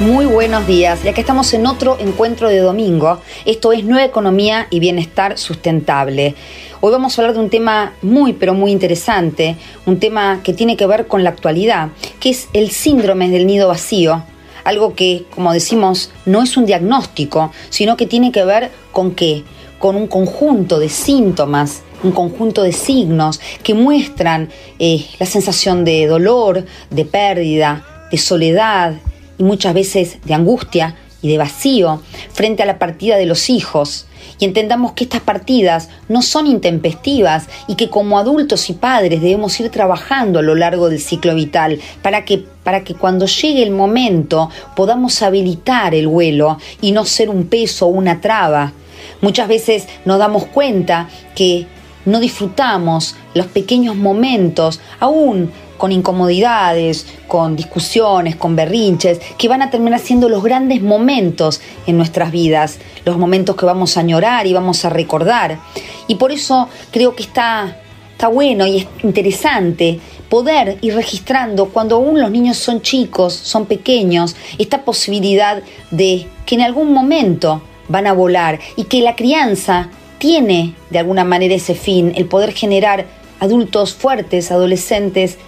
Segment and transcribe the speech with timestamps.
[0.00, 1.02] Muy buenos días.
[1.02, 6.36] Ya que estamos en otro encuentro de domingo, esto es Nueva Economía y Bienestar Sustentable.
[6.80, 10.76] Hoy vamos a hablar de un tema muy, pero muy interesante, un tema que tiene
[10.76, 11.88] que ver con la actualidad,
[12.20, 14.22] que es el síndrome del nido vacío.
[14.62, 19.42] Algo que, como decimos, no es un diagnóstico, sino que tiene que ver con qué?
[19.80, 26.06] Con un conjunto de síntomas un conjunto de signos que muestran eh, la sensación de
[26.06, 28.94] dolor, de pérdida, de soledad
[29.38, 32.02] y muchas veces de angustia y de vacío
[32.32, 34.06] frente a la partida de los hijos.
[34.40, 39.58] Y entendamos que estas partidas no son intempestivas y que como adultos y padres debemos
[39.58, 43.72] ir trabajando a lo largo del ciclo vital para que, para que cuando llegue el
[43.72, 48.72] momento podamos habilitar el vuelo y no ser un peso o una traba.
[49.20, 51.66] Muchas veces nos damos cuenta que
[52.04, 59.70] no disfrutamos los pequeños momentos, aún con incomodidades, con discusiones, con berrinches, que van a
[59.70, 64.52] terminar siendo los grandes momentos en nuestras vidas, los momentos que vamos a añorar y
[64.52, 65.58] vamos a recordar.
[66.06, 67.78] Y por eso creo que está,
[68.12, 73.66] está bueno y es interesante poder ir registrando cuando aún los niños son chicos, son
[73.66, 79.88] pequeños, esta posibilidad de que en algún momento van a volar y que la crianza
[80.18, 83.06] tiene de alguna manera ese fin, el poder generar
[83.40, 85.38] adultos fuertes, adolescentes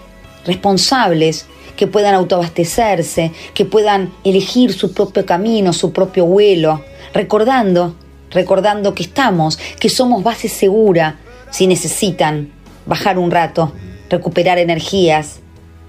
[0.44, 1.46] responsables,
[1.76, 7.94] que puedan autoabastecerse, que puedan elegir su propio camino, su propio vuelo, recordando,
[8.30, 11.18] recordando que estamos, que somos base segura
[11.50, 12.52] si necesitan
[12.86, 13.72] bajar un rato,
[14.08, 15.40] recuperar energías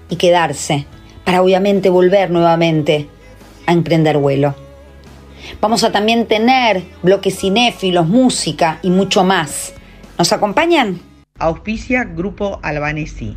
[0.08, 0.86] y quedarse,
[1.24, 3.08] para obviamente volver nuevamente
[3.66, 4.54] a emprender vuelo.
[5.60, 9.74] Vamos a también tener bloques cinéfilos, música y mucho más.
[10.18, 11.00] ¿Nos acompañan?
[11.38, 13.36] Auspicia Grupo Albanesi,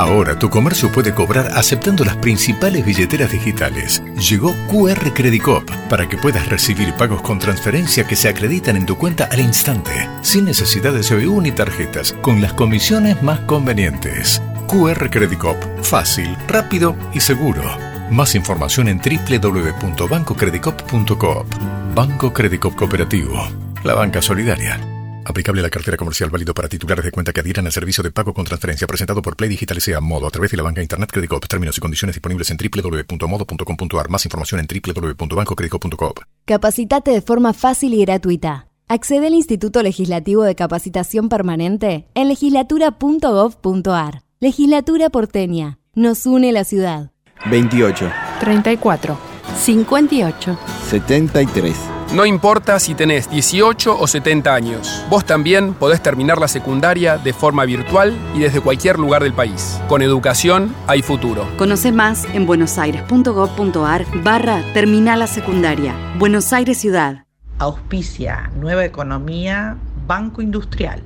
[0.00, 4.02] Ahora tu comercio puede cobrar aceptando las principales billeteras digitales.
[4.16, 8.86] Llegó QR Credit Cop para que puedas recibir pagos con transferencia que se acreditan en
[8.86, 14.40] tu cuenta al instante, sin necesidad de CBU ni tarjetas, con las comisiones más convenientes.
[14.68, 17.62] QR Credit Cop, fácil, rápido y seguro.
[18.10, 21.46] Más información en www.bancocreditcop.coop.
[21.94, 23.46] Banco Credit Cop Cooperativo.
[23.84, 24.80] La banca solidaria.
[25.24, 28.10] Aplicable a la cartera comercial válido para titulares de cuenta que adhieran al servicio de
[28.10, 31.10] pago con transferencia presentado por Play Digital sea Modo a través de la banca Internet
[31.12, 31.46] Credicop.
[31.46, 34.08] Términos y condiciones disponibles en www.modo.com.ar.
[34.08, 36.12] Más información en www.bancocredicop.com.
[36.44, 38.66] Capacitate de forma fácil y gratuita.
[38.88, 44.22] Accede al Instituto Legislativo de Capacitación Permanente en legislatura.gov.ar.
[44.40, 45.78] Legislatura porteña.
[45.94, 47.12] Nos une la ciudad.
[47.50, 48.10] 28.
[48.40, 49.18] 34.
[49.56, 50.58] 58.
[50.88, 51.99] 73.
[52.12, 57.32] No importa si tenés 18 o 70 años, vos también podés terminar la secundaria de
[57.32, 59.80] forma virtual y desde cualquier lugar del país.
[59.88, 61.46] Con educación hay futuro.
[61.56, 65.94] Conoce más en buenosaires.gov.ar barra Terminal la Secundaria.
[66.18, 67.26] Buenos Aires Ciudad.
[67.58, 69.78] Auspicia Nueva Economía,
[70.08, 71.04] Banco Industrial.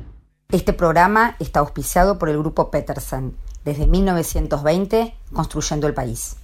[0.52, 6.36] Este programa está auspiciado por el Grupo Peterson, desde 1920 construyendo el país.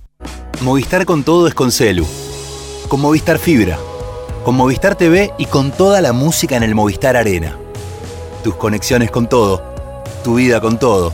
[0.60, 2.06] Movistar con todo es con Celu.
[2.88, 3.78] Con Movistar Fibra
[4.44, 7.58] con Movistar TV y con toda la música en el Movistar Arena.
[8.42, 9.62] Tus conexiones con todo,
[10.24, 11.12] tu vida con todo.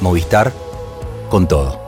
[0.00, 0.52] Movistar
[1.28, 1.80] con todo.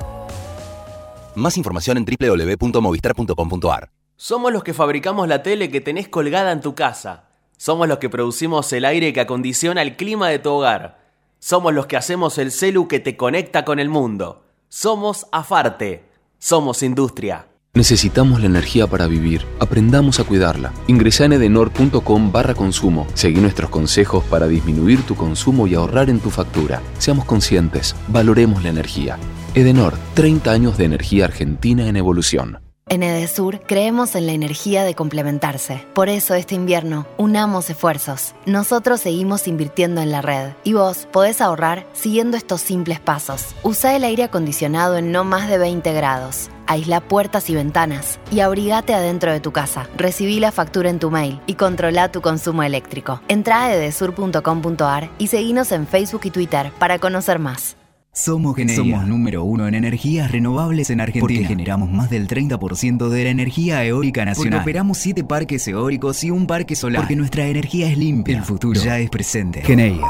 [1.35, 3.91] Más información en www.movistar.com.ar.
[4.17, 7.29] Somos los que fabricamos la tele que tenés colgada en tu casa.
[7.57, 11.01] Somos los que producimos el aire que acondiciona el clima de tu hogar.
[11.39, 14.45] Somos los que hacemos el celu que te conecta con el mundo.
[14.69, 16.05] Somos Afarte.
[16.39, 17.47] Somos industria.
[17.75, 19.47] Necesitamos la energía para vivir.
[19.59, 20.75] Aprendamos a cuidarla.
[20.89, 23.07] Ingresa en edenor.com barra consumo.
[23.15, 26.83] Seguí nuestros consejos para disminuir tu consumo y ahorrar en tu factura.
[26.99, 27.97] Seamos conscientes.
[28.09, 29.17] Valoremos la energía.
[29.55, 32.59] Edenor, 30 años de energía argentina en evolución.
[32.93, 35.83] En Edesur creemos en la energía de complementarse.
[35.95, 38.35] Por eso este invierno unamos esfuerzos.
[38.45, 43.55] Nosotros seguimos invirtiendo en la red y vos podés ahorrar siguiendo estos simples pasos.
[43.63, 46.51] Usa el aire acondicionado en no más de 20 grados.
[46.67, 49.89] Aísla puertas y ventanas y abrigate adentro de tu casa.
[49.97, 53.23] Recibí la factura en tu mail y controla tu consumo eléctrico.
[53.29, 57.75] Entra a edesur.com.ar y seguinos en Facebook y Twitter para conocer más.
[58.15, 58.77] Somos Geneia.
[58.77, 61.23] Somos número uno en energías renovables en Argentina.
[61.23, 64.59] Porque generamos más del 30% de la energía eólica nacional.
[64.59, 67.03] Porque operamos siete parques eólicos y un parque solar.
[67.03, 68.37] Porque nuestra energía es limpia.
[68.37, 69.63] El futuro ya es presente.
[69.63, 70.07] Geneia.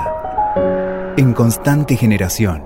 [1.17, 2.65] En constante generación.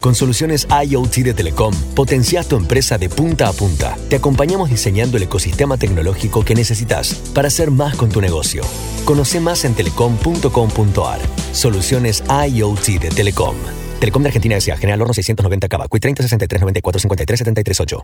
[0.00, 3.94] Con soluciones IoT de Telecom, potencias tu empresa de punta a punta.
[4.08, 8.62] Te acompañamos diseñando el ecosistema tecnológico que necesitas para hacer más con tu negocio.
[9.04, 11.20] Conoce más en telecom.com.ar.
[11.52, 13.56] Soluciones IoT de Telecom.
[13.98, 14.76] Telecom de Argentina S.A.
[14.76, 15.88] General Horno 690 Cava.
[15.88, 18.02] Cui 30 63 94 53 73 8.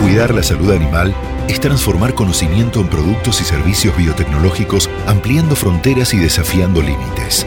[0.00, 1.14] Cuidar la salud animal
[1.48, 7.46] es transformar conocimiento en productos y servicios biotecnológicos, ampliando fronteras y desafiando límites.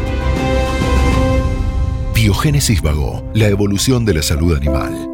[2.14, 5.11] Biogénesis Vago, la evolución de la salud animal.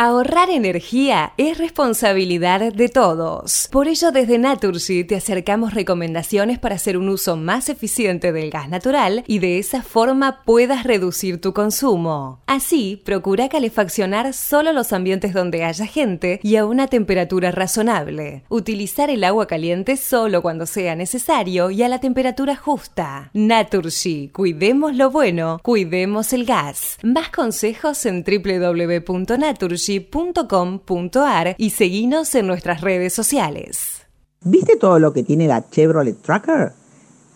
[0.00, 3.68] Ahorrar energía es responsabilidad de todos.
[3.72, 8.68] Por ello, desde Naturgy te acercamos recomendaciones para hacer un uso más eficiente del gas
[8.68, 12.44] natural y de esa forma puedas reducir tu consumo.
[12.46, 18.44] Así, procura calefaccionar solo los ambientes donde haya gente y a una temperatura razonable.
[18.50, 23.30] Utilizar el agua caliente solo cuando sea necesario y a la temperatura justa.
[23.34, 26.98] Naturgy, cuidemos lo bueno, cuidemos el gas.
[27.02, 34.06] Más consejos en www.naturgy .com.ar y seguinos en nuestras redes sociales.
[34.42, 36.72] ¿Viste todo lo que tiene la Chevrolet Tracker?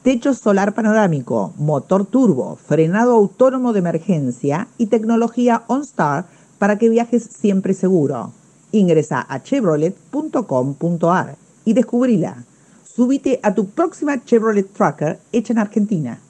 [0.03, 6.27] Techo solar panorámico, motor turbo, frenado autónomo de emergencia y tecnología OnStar
[6.59, 8.33] para que viajes siempre seguro.
[8.73, 12.45] Ingresa a chevrolet.com.ar y descubrila.
[12.85, 16.21] Subite a tu próxima Chevrolet Tracker hecha en Argentina.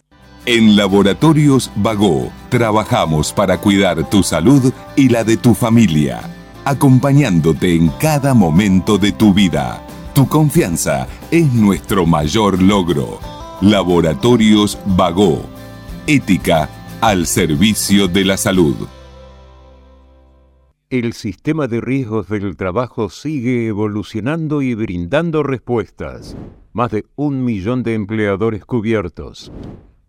[0.45, 6.21] En Laboratorios Vago trabajamos para cuidar tu salud y la de tu familia,
[6.65, 9.87] acompañándote en cada momento de tu vida.
[10.17, 13.21] Tu confianza es nuestro mayor logro.
[13.61, 15.45] Laboratorios Vago.
[16.09, 16.69] Ética
[17.01, 18.75] al servicio de la salud.
[20.91, 26.37] El sistema de riesgos del trabajo sigue evolucionando y brindando respuestas.
[26.73, 29.53] Más de un millón de empleadores cubiertos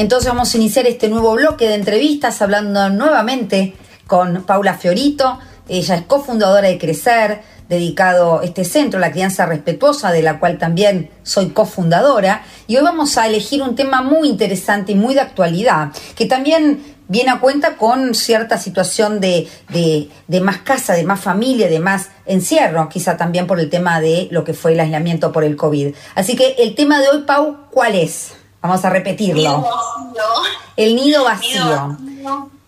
[0.00, 3.74] Entonces vamos a iniciar este nuevo bloque de entrevistas hablando nuevamente
[4.06, 5.38] con Paula Fiorito.
[5.68, 11.10] Ella es cofundadora de Crecer, dedicado este centro, la crianza respetuosa, de la cual también
[11.22, 12.44] soy cofundadora.
[12.66, 16.82] Y hoy vamos a elegir un tema muy interesante y muy de actualidad, que también
[17.08, 22.08] viene a cuenta con cierta situación de, de, más casa, de más familia, de más
[22.24, 25.94] encierro, quizá también por el tema de lo que fue el aislamiento por el COVID.
[26.14, 28.39] Así que el tema de hoy, Pau, ¿cuál es?
[28.62, 29.64] Vamos a repetirlo.
[30.76, 31.96] El nido vacío.
[31.96, 32.50] El nido vacío.
[32.54, 32.59] El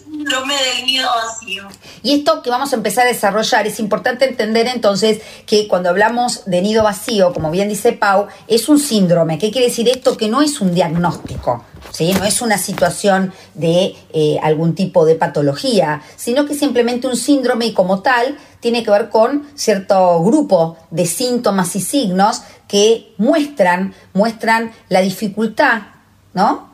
[0.00, 1.68] síndrome del nido vacío.
[2.02, 6.46] Y esto que vamos a empezar a desarrollar, es importante entender entonces que cuando hablamos
[6.46, 9.38] de nido vacío, como bien dice Pau, es un síndrome.
[9.38, 10.16] ¿Qué quiere decir esto?
[10.16, 11.64] Que no es un diagnóstico.
[11.90, 12.12] ¿Sí?
[12.14, 17.66] No es una situación de eh, algún tipo de patología, sino que simplemente un síndrome
[17.66, 23.94] y como tal tiene que ver con cierto grupo de síntomas y signos que muestran,
[24.12, 25.82] muestran la dificultad,
[26.32, 26.73] ¿no?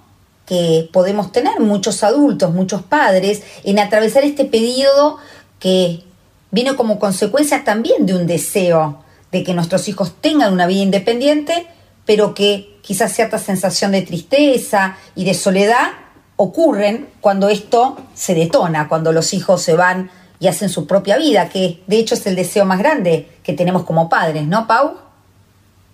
[0.50, 5.18] Que podemos tener muchos adultos, muchos padres, en atravesar este periodo
[5.60, 6.02] que
[6.50, 11.68] viene como consecuencia también de un deseo de que nuestros hijos tengan una vida independiente,
[12.04, 15.90] pero que quizás cierta sensación de tristeza y de soledad
[16.34, 21.48] ocurren cuando esto se detona, cuando los hijos se van y hacen su propia vida,
[21.48, 24.96] que de hecho es el deseo más grande que tenemos como padres, ¿no, Pau?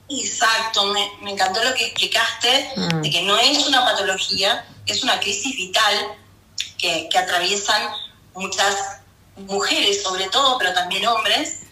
[0.08, 3.02] Exacto, me, encantó lo que explicaste, mm.
[3.02, 6.14] de que no es una patología, es una crisis vital
[6.78, 7.90] que, atraviesan
[8.34, 9.00] muchas
[9.36, 11.62] mujeres sobre todo, pero también hombres,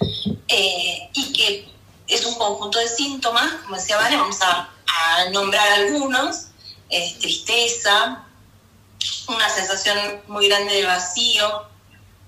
[0.49, 1.69] eh, y que
[2.09, 4.71] es un conjunto de síntomas, como decía Vale, vamos a,
[5.33, 6.47] nombrar algunos,
[7.21, 8.25] tristeza,
[9.29, 11.67] una sensación muy grande de vacío,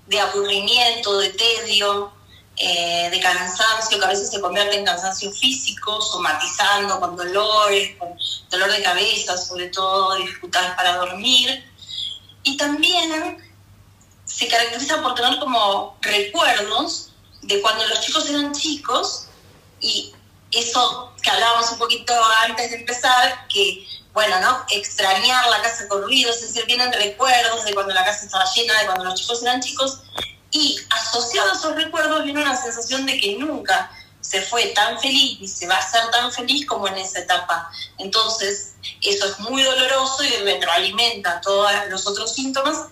[0.07, 2.11] de aburrimiento, de tedio,
[2.57, 8.17] eh, de cansancio, que a veces se convierte en cansancio físico, somatizando con dolores, con
[8.49, 11.63] dolor de cabeza, sobre todo dificultades para dormir.
[12.43, 13.37] Y también
[14.25, 17.11] se caracteriza por tener como recuerdos
[17.43, 19.27] de cuando los chicos eran chicos
[19.79, 20.13] y
[20.51, 22.13] eso que hablábamos un poquito
[22.47, 24.65] antes de empezar, que bueno, ¿no?
[24.71, 28.79] Extrañar la casa con ruido, es decir, vienen recuerdos de cuando la casa estaba llena,
[28.79, 29.99] de cuando los chicos eran chicos,
[30.51, 35.39] Y asociado a esos recuerdos viene una sensación de que nunca se fue tan feliz
[35.39, 37.69] ni se va a ser tan feliz como en esa etapa.
[37.97, 42.87] Entonces, eso es muy doloroso y retroalimenta todos los otros síntomas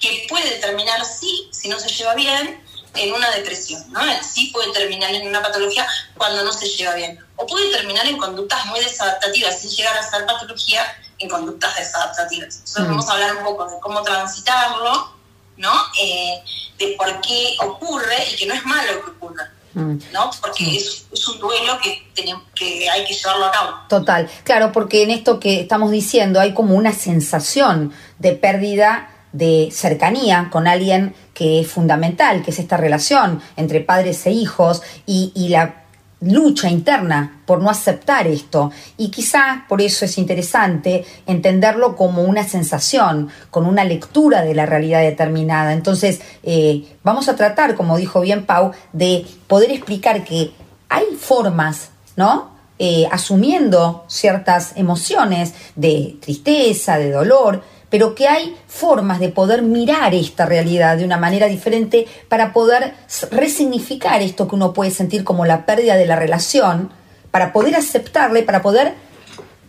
[0.00, 2.62] que puede terminar, sí, si no se lleva bien,
[2.94, 4.00] en una depresión, ¿no?
[4.22, 5.86] Sí puede terminar en una patología
[6.16, 7.18] cuando no se lleva bien.
[7.36, 10.82] O puede terminar en conductas muy desadaptativas, sin llegar a ser patología
[11.18, 12.56] en conductas desadaptativas.
[12.56, 12.88] Entonces Mm.
[12.88, 15.15] vamos a hablar un poco de cómo transitarlo,
[15.56, 15.72] ¿no?
[16.02, 16.42] Eh,
[16.78, 19.98] de por qué ocurre y que no es malo que ocurra, Mm.
[20.10, 20.30] ¿no?
[20.40, 23.70] Porque es, es un duelo que, tenemos, que hay que llevarlo a cabo.
[23.90, 29.68] Total, claro, porque en esto que estamos diciendo hay como una sensación de pérdida de
[29.70, 35.30] cercanía con alguien que es fundamental, que es esta relación entre padres e hijos y,
[35.34, 35.82] y la
[36.26, 38.70] lucha interna por no aceptar esto.
[38.96, 44.66] Y quizá por eso es interesante entenderlo como una sensación, con una lectura de la
[44.66, 45.72] realidad determinada.
[45.72, 50.52] Entonces, eh, vamos a tratar, como dijo bien Pau, de poder explicar que
[50.88, 52.56] hay formas, ¿no?
[52.78, 57.62] Eh, asumiendo ciertas emociones de tristeza, de dolor,
[57.96, 62.92] pero que hay formas de poder mirar esta realidad de una manera diferente para poder
[63.30, 66.90] resignificar esto que uno puede sentir como la pérdida de la relación,
[67.30, 68.92] para poder aceptarla y para poder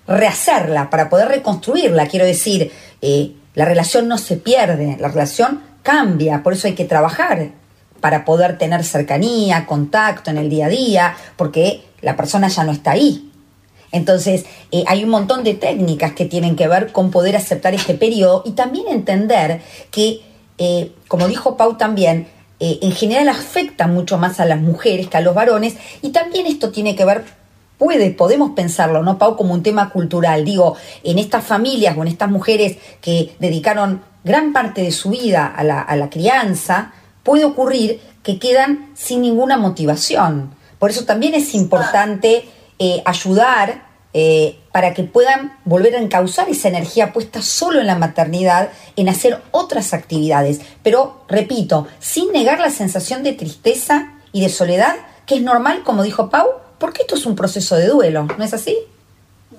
[0.10, 2.08] rehacerla, para poder reconstruirla.
[2.08, 2.70] Quiero decir,
[3.02, 7.52] eh, la relación no se pierde, la relación cambia, por eso hay que trabajar
[8.02, 12.74] para poder tener cercanía, contacto en el día a día, porque la persona ya no
[12.74, 13.32] está ahí.
[13.92, 17.94] Entonces, eh, hay un montón de técnicas que tienen que ver con poder aceptar este
[17.94, 20.22] periodo y también entender que,
[20.58, 22.28] eh, como dijo Pau también,
[22.60, 26.48] eh, en general afecta mucho más a las mujeres que a los varones y también
[26.48, 27.24] esto tiene que ver
[27.78, 29.36] puede, podemos pensarlo, ¿no, Pau?
[29.36, 30.44] Como un tema cultural.
[30.44, 35.46] Digo, en estas familias o en estas mujeres que dedicaron gran parte de su vida
[35.46, 40.56] a la, a la crianza, puede ocurrir que quedan sin ninguna motivación.
[40.80, 42.46] Por eso también es importante
[42.80, 47.96] eh, ayudar eh, para que puedan volver a encauzar esa energía puesta solo en la
[47.96, 50.62] maternidad, en hacer otras actividades.
[50.82, 56.04] Pero, repito, sin negar la sensación de tristeza y de soledad, que es normal, como
[56.04, 56.48] dijo Pau,
[56.80, 58.78] porque esto es un proceso de duelo, ¿no es así?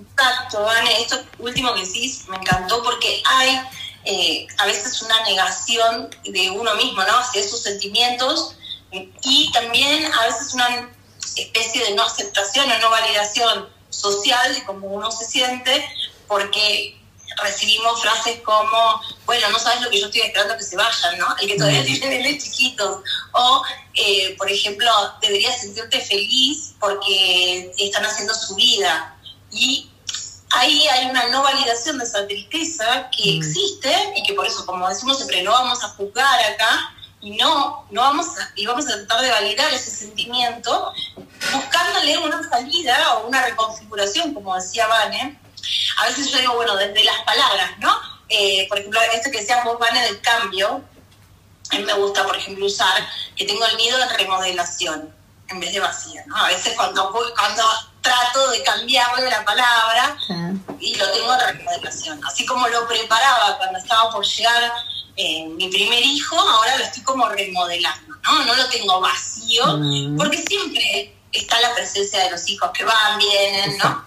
[0.01, 3.61] Exacto, Vane, esto último que decís me encantó porque hay
[4.05, 7.19] eh, a veces una negación de uno mismo, ¿no?
[7.19, 8.57] Hacia esos sentimientos
[8.91, 10.91] y también a veces una
[11.37, 15.89] especie de no aceptación o no validación social de cómo uno se siente
[16.27, 16.99] porque
[17.43, 21.37] recibimos frases como, bueno, no sabes lo que yo estoy esperando que se vayan, ¿no?
[21.41, 23.01] El que todavía tiene nenes chiquitos.
[23.33, 23.63] O,
[23.95, 29.17] eh, por ejemplo, deberías sentirte feliz porque están haciendo su vida.
[29.51, 29.89] Y
[30.51, 34.89] ahí hay una no validación de esa tristeza que existe y que por eso, como
[34.89, 36.95] decimos siempre, no vamos a juzgar acá
[37.29, 40.95] y no, no vamos a, y vamos a tratar de validar ese sentimiento
[41.53, 45.39] buscándole una salida o una reconfiguración, como decía Vane.
[45.99, 47.95] A veces yo digo, bueno, desde las palabras, ¿no?
[48.31, 50.83] Eh, por ejemplo, esto que decías vos, Vane, del cambio,
[51.71, 53.07] a mí me gusta, por ejemplo, usar
[53.37, 55.15] que tengo el miedo de remodelación
[55.49, 56.37] en vez de vacía, ¿no?
[56.37, 57.63] A veces cuando, voy- cuando
[58.03, 60.17] trato de cambiarle la palabra
[60.81, 62.21] y lo tengo de remodelación.
[62.27, 64.73] Así como lo preparaba cuando estaba por llegar
[65.17, 68.45] eh, mi primer hijo, ahora lo estoy como remodelando, ¿no?
[68.45, 69.65] No lo tengo vacío,
[70.17, 74.05] porque siempre está la presencia de los hijos que van, vienen, ¿no?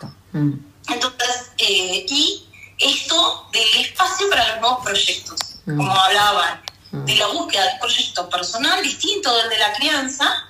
[0.87, 2.47] Entonces, eh, y
[2.79, 8.29] esto del espacio para los nuevos proyectos, como hablaban, de la búsqueda de un proyecto
[8.29, 10.47] personal distinto del de la crianza,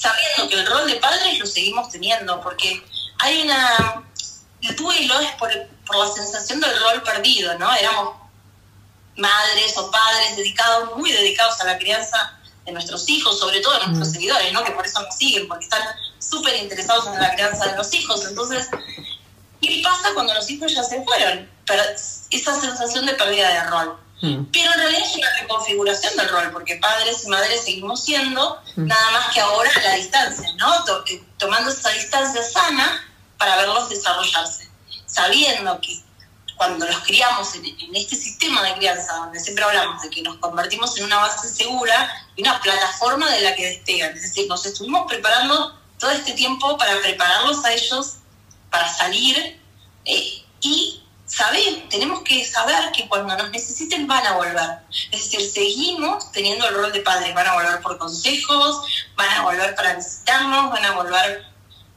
[0.00, 2.82] sabiendo que el rol de padres lo seguimos teniendo, porque
[3.18, 4.02] hay una...
[4.62, 5.50] El duelo es por,
[5.86, 7.72] por la sensación del rol perdido, ¿no?
[7.74, 8.14] Éramos
[9.16, 13.86] madres o padres dedicados, muy dedicados a la crianza de nuestros hijos, sobre todo de
[13.86, 14.62] nuestros seguidores, ¿no?
[14.64, 15.82] Que por eso nos siguen, porque están
[16.18, 18.24] súper interesados en la crianza de los hijos.
[18.26, 18.68] Entonces,
[19.62, 21.48] ¿qué pasa cuando los hijos ya se fueron?
[21.66, 21.96] Per-
[22.30, 23.98] esa sensación de pérdida de rol.
[24.20, 29.10] Pero en realidad es una reconfiguración del rol, porque padres y madres seguimos siendo, nada
[29.12, 30.74] más que ahora a la distancia, ¿no?
[31.06, 33.02] Eh, tomando esa distancia sana
[33.38, 34.68] para verlos desarrollarse,
[35.06, 36.02] sabiendo que
[36.56, 40.36] cuando los criamos en, en este sistema de crianza, donde siempre hablamos de que nos
[40.36, 44.66] convertimos en una base segura y una plataforma de la que despegan, es decir, nos
[44.66, 48.16] estuvimos preparando todo este tiempo para prepararlos a ellos
[48.70, 49.60] para salir
[50.04, 51.02] eh, y
[51.40, 54.70] saber, tenemos que saber que cuando nos necesiten van a volver.
[55.10, 59.42] Es decir, seguimos teniendo el rol de padres, van a volver por consejos, van a
[59.42, 61.44] volver para visitarnos, van a volver,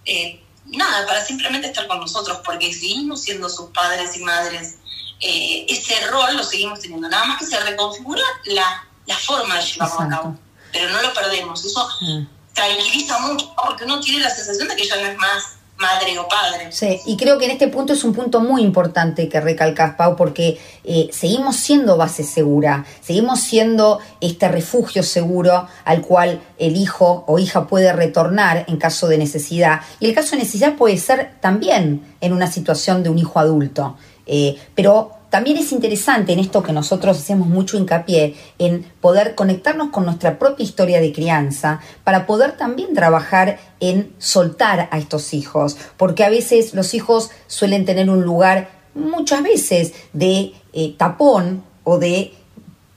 [0.05, 4.75] eh, nada, para simplemente estar con nosotros, porque seguimos siendo sus padres y madres.
[5.19, 9.65] Eh, ese rol lo seguimos teniendo, nada más que se reconfigura la la forma de
[9.65, 10.37] llevarlo a cabo.
[10.71, 11.65] Pero no lo perdemos.
[11.65, 12.25] Eso Mm.
[12.53, 15.43] tranquiliza mucho, porque uno tiene la sensación de que ya no es más
[15.83, 16.71] madre o padre.
[16.71, 20.15] Sí, y creo que en este punto es un punto muy importante que recalcas, Pau,
[20.15, 27.23] porque eh, seguimos siendo base segura, seguimos siendo este refugio seguro al cual el hijo
[27.27, 29.81] o hija puede retornar en caso de necesidad.
[29.99, 33.97] Y el caso de necesidad puede ser también en una situación de un hijo adulto.
[34.25, 39.89] Eh, pero también es interesante en esto que nosotros hacemos mucho hincapié, en poder conectarnos
[39.89, 45.75] con nuestra propia historia de crianza, para poder también trabajar en soltar a estos hijos,
[45.97, 51.97] porque a veces los hijos suelen tener un lugar muchas veces de eh, tapón o
[51.97, 52.33] de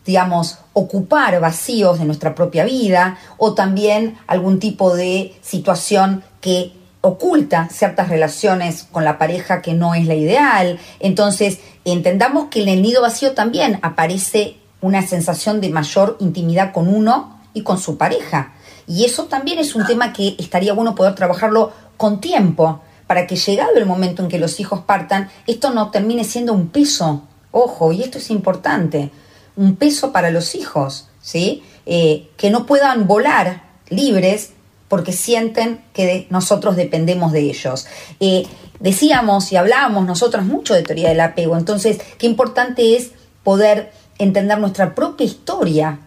[0.04, 6.75] digamos, ocupar vacíos de nuestra propia vida o también algún tipo de situación que
[7.06, 10.78] oculta ciertas relaciones con la pareja que no es la ideal.
[10.98, 16.88] Entonces, entendamos que en el nido vacío también aparece una sensación de mayor intimidad con
[16.88, 18.52] uno y con su pareja.
[18.86, 23.36] Y eso también es un tema que estaría bueno poder trabajarlo con tiempo, para que
[23.36, 27.22] llegado el momento en que los hijos partan, esto no termine siendo un peso.
[27.52, 29.10] Ojo, y esto es importante,
[29.54, 31.62] un peso para los hijos, ¿sí?
[31.86, 34.50] Eh, que no puedan volar libres
[34.88, 37.86] porque sienten que nosotros dependemos de ellos.
[38.20, 38.46] Eh,
[38.80, 43.10] decíamos y hablábamos nosotros mucho de teoría del apego, entonces qué importante es
[43.42, 45.98] poder entender nuestra propia historia,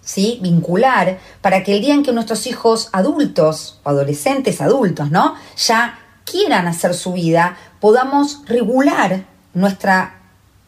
[0.00, 0.38] ¿sí?
[0.42, 5.34] vincular, para que el día en que nuestros hijos adultos, o adolescentes adultos, ¿no?
[5.56, 9.24] ya quieran hacer su vida, podamos regular
[9.54, 10.18] nuestra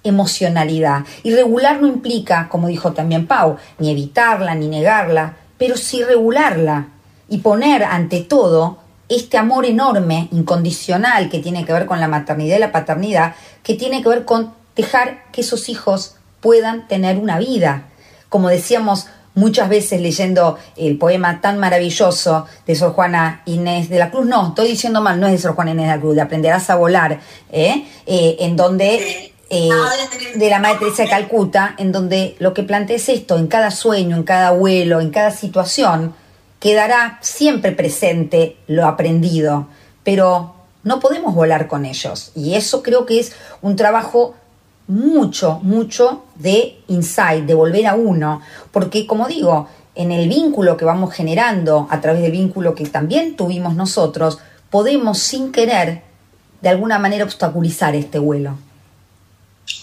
[0.02, 1.04] emocionalidad.
[1.22, 6.88] Y regular no implica, como dijo también Pau, ni evitarla, ni negarla, pero sí regularla
[7.28, 8.78] y poner ante todo
[9.08, 13.74] este amor enorme, incondicional, que tiene que ver con la maternidad y la paternidad, que
[13.74, 17.84] tiene que ver con dejar que esos hijos puedan tener una vida.
[18.28, 24.10] Como decíamos muchas veces leyendo el poema tan maravilloso de Sor Juana Inés de la
[24.10, 26.22] Cruz, no, estoy diciendo mal, no es de Sor Juana Inés de la Cruz, de
[26.22, 27.84] Aprenderás a volar, ¿eh?
[28.06, 29.70] Eh, en donde eh,
[30.34, 34.16] de la Madre de Calcuta, en donde lo que plantea es esto, en cada sueño,
[34.16, 36.14] en cada vuelo, en cada situación,
[36.64, 39.66] quedará siempre presente lo aprendido,
[40.02, 42.32] pero no podemos volar con ellos.
[42.34, 44.34] Y eso creo que es un trabajo
[44.86, 48.40] mucho, mucho de insight, de volver a uno,
[48.72, 53.36] porque como digo, en el vínculo que vamos generando, a través del vínculo que también
[53.36, 54.38] tuvimos nosotros,
[54.70, 56.02] podemos sin querer,
[56.62, 58.56] de alguna manera, obstaculizar este vuelo.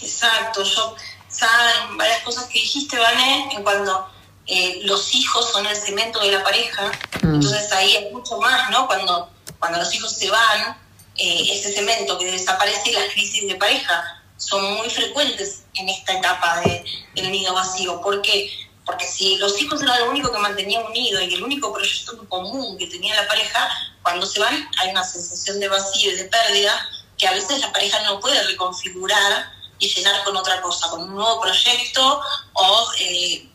[0.02, 0.96] Exacto, yo
[1.28, 4.08] saben varias cosas que dijiste, Vane, en cuando
[4.48, 7.36] eh, los hijos son el cemento de la pareja, Mm.
[7.36, 8.88] entonces ahí es mucho más, ¿no?
[8.88, 10.78] Cuando, cuando los hijos se van,
[11.16, 16.14] eh, ese cemento que desaparece y las crisis de pareja son muy frecuentes en esta
[16.14, 16.84] etapa de,
[17.16, 18.02] del nido vacío.
[18.02, 18.52] ¿Por qué?
[18.86, 22.26] Porque si los hijos eran lo único que mantenía unido y el único proyecto en
[22.26, 23.70] común que tenía la pareja,
[24.02, 27.72] cuando se van hay una sensación de vacío y de pérdida que a veces la
[27.72, 32.20] pareja no puede reconfigurar y llenar con otra cosa, con un nuevo proyecto
[32.54, 33.48] o eh,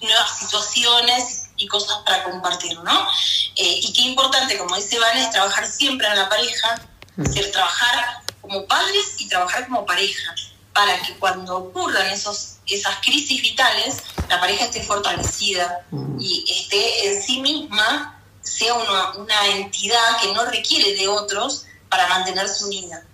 [0.00, 3.08] nuevas situaciones y cosas para compartir, ¿no?
[3.56, 6.80] Eh, y qué importante, como dice Van, es trabajar siempre en la pareja,
[7.18, 10.34] es decir, trabajar como padres y trabajar como pareja,
[10.72, 13.96] para que cuando ocurran esos, esas crisis vitales,
[14.28, 15.84] la pareja esté fortalecida
[16.18, 22.08] y esté en sí misma, sea una, una entidad que no requiere de otros para
[22.08, 23.04] mantenerse unida.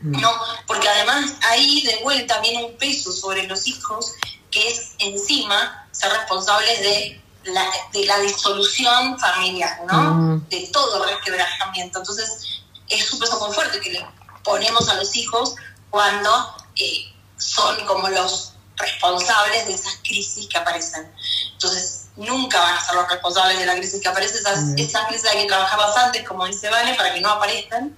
[0.00, 0.32] No,
[0.66, 4.14] porque además ahí de vuelta viene un peso sobre los hijos
[4.50, 10.14] que es encima ser responsables de la, de la disolución familiar, ¿no?
[10.14, 10.48] Mm.
[10.48, 11.98] De todo resquebrajamiento.
[11.98, 14.06] Entonces, es un peso muy fuerte que le
[14.44, 15.54] ponemos a los hijos
[15.90, 21.12] cuando eh, son como los responsables de esas crisis que aparecen.
[21.52, 24.38] Entonces, nunca van a ser los responsables de la crisis que aparece.
[24.38, 27.96] Esas, esas crisis hay que trabajarlas antes, como dice Vane, para que no aparezcan.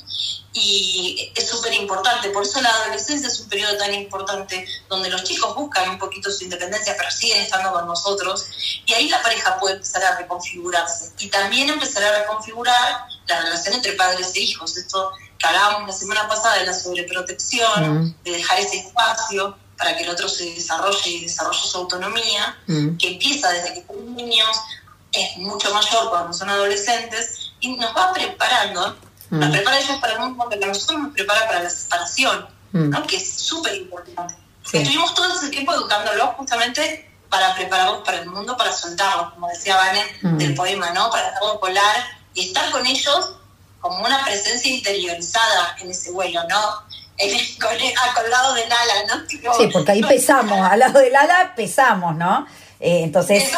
[0.52, 2.28] Y es súper importante.
[2.30, 6.30] Por eso la adolescencia es un periodo tan importante donde los chicos buscan un poquito
[6.30, 8.46] su independencia, pero siguen estando con nosotros.
[8.86, 11.12] Y ahí la pareja puede empezar a reconfigurarse.
[11.18, 14.76] Y también empezar a reconfigurar la relación entre padres e hijos.
[14.76, 20.02] Esto que hablábamos la semana pasada de la sobreprotección, de dejar ese espacio para que
[20.04, 22.98] el otro se desarrolle y desarrolle su autonomía, Mm.
[22.98, 24.54] que empieza desde que son niños,
[25.10, 28.94] es mucho mayor cuando son adolescentes, y nos va preparando,
[29.30, 29.52] nos Mm.
[29.52, 32.90] prepara ellos para el mundo, pero nosotros nos prepara para la separación, Mm.
[32.90, 33.06] ¿no?
[33.06, 34.34] que es súper importante.
[34.70, 34.76] Sí.
[34.76, 39.76] Estuvimos todo ese tiempo educándolos justamente para prepararlos para el mundo, para soltarlos, como decía
[39.76, 40.36] Vane Mm.
[40.36, 41.08] del poema, ¿no?
[41.10, 41.96] Para dejarlos volar
[42.34, 43.30] y estar con ellos
[43.80, 46.82] como una presencia interiorizada en ese vuelo, ¿no?
[47.18, 49.26] En el- con ah, colgado del ala, ¿no?
[49.26, 52.46] Tipo, Sí, porque ahí pesamos, al lado del ala pesamos, ¿no?
[52.80, 53.50] Eh, entonces,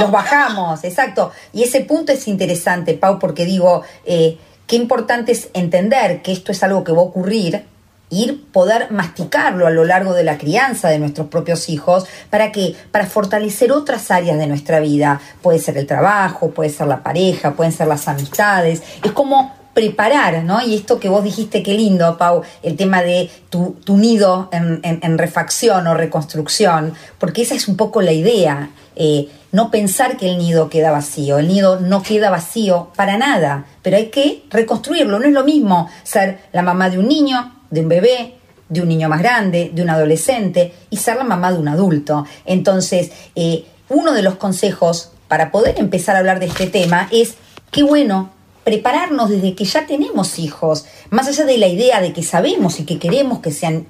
[0.00, 1.32] los bajamos, exacto.
[1.52, 6.52] Y ese punto es interesante, Pau, porque digo, eh, qué importante es entender que esto
[6.52, 7.66] es algo que va a ocurrir
[8.10, 12.76] ir poder masticarlo a lo largo de la crianza de nuestros propios hijos para que
[12.92, 17.52] para fortalecer otras áreas de nuestra vida puede ser el trabajo puede ser la pareja
[17.54, 20.62] pueden ser las amistades es como preparar, ¿no?
[20.62, 25.18] Y esto que vos dijiste, qué lindo, Pau, el tema de tu, nido en, en,
[25.18, 30.38] refacción o reconstrucción, porque esa es un poco la idea, eh, no pensar que el
[30.38, 35.26] nido queda vacío, el nido no queda vacío para nada, pero hay que reconstruirlo, no
[35.26, 38.34] es lo mismo ser la mamá de un niño de un bebé,
[38.68, 42.24] de un niño más grande, de un adolescente y ser la mamá de un adulto.
[42.44, 47.34] Entonces, eh, uno de los consejos para poder empezar a hablar de este tema es,
[47.70, 48.30] qué bueno,
[48.64, 52.84] prepararnos desde que ya tenemos hijos, más allá de la idea de que sabemos y
[52.84, 53.86] que queremos que sean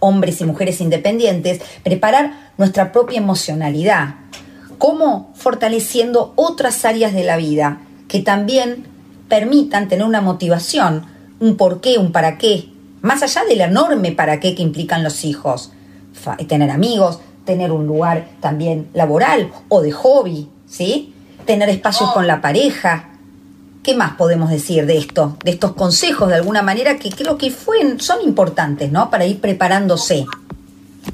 [0.00, 4.16] hombres y mujeres independientes, preparar nuestra propia emocionalidad.
[4.78, 5.32] ¿Cómo?
[5.34, 8.86] Fortaleciendo otras áreas de la vida que también
[9.28, 11.06] permitan tener una motivación,
[11.40, 12.68] un por qué, un para qué,
[13.02, 15.72] más allá del enorme para qué que implican los hijos.
[16.48, 21.14] tener amigos, tener un lugar también laboral o de hobby, ¿sí?
[21.46, 23.07] Tener espacios con la pareja.
[23.88, 25.38] ¿Qué más podemos decir de esto?
[25.42, 29.08] De estos consejos de alguna manera que creo que fue, son importantes, ¿no?
[29.08, 30.26] Para ir preparándose.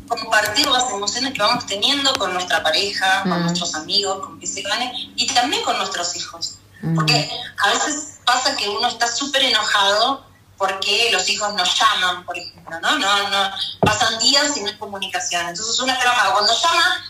[0.09, 3.43] Compartir las emociones que vamos teniendo con nuestra pareja, con mm.
[3.43, 6.57] nuestros amigos, con que se gane, y también con nuestros hijos.
[6.83, 6.97] Mm.
[6.97, 7.31] Porque
[7.65, 10.27] a veces pasa que uno está súper enojado
[10.59, 12.99] porque los hijos nos llaman, por ejemplo, ¿no?
[12.99, 13.51] No, no,
[13.83, 15.47] pasan días y no hay comunicación.
[15.49, 16.33] Entonces uno está enojado.
[16.33, 17.05] Cuando llama,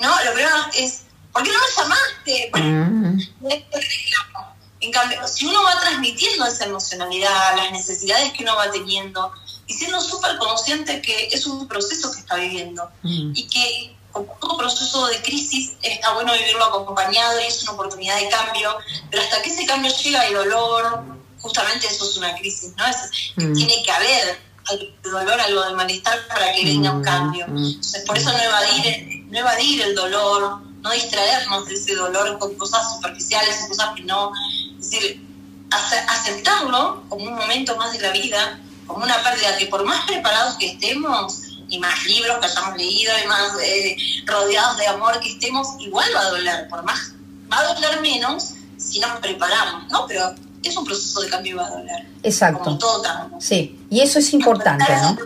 [0.00, 0.24] ¿no?
[0.26, 2.50] Lo primero es, ¿por qué no me llamaste?
[2.54, 3.18] Mm.
[4.80, 9.32] En cambio, si uno va transmitiendo esa emocionalidad, las necesidades que uno va teniendo,
[9.66, 13.32] y siendo súper consciente que es un proceso que está viviendo, mm.
[13.34, 18.18] y que como todo proceso de crisis está bueno vivirlo acompañado y es una oportunidad
[18.18, 18.76] de cambio,
[19.10, 21.04] pero hasta que ese cambio llega hay dolor,
[21.40, 22.86] justamente eso es una crisis, ¿no?
[22.86, 23.52] Es, mm.
[23.54, 27.46] Tiene que haber de dolor, algo de malestar para que venga un mm, cambio.
[27.46, 32.54] Entonces, por eso no evadir, no evadir el dolor, no distraernos de ese dolor con
[32.56, 34.32] cosas superficiales o cosas que no.
[34.78, 35.20] Es decir,
[35.70, 40.56] aceptarlo como un momento más de la vida, como una pérdida que por más preparados
[40.56, 45.30] que estemos, y más libros que hayamos leído, y más eh, rodeados de amor que
[45.32, 47.12] estemos, igual va a doler, por más,
[47.52, 50.06] va a doler menos si nos preparamos, ¿no?
[50.06, 52.06] Pero es un proceso de cambio y va a doler.
[52.22, 52.64] Exacto.
[52.64, 53.02] Como todo
[53.38, 55.16] Sí, y eso es importante, ¿no?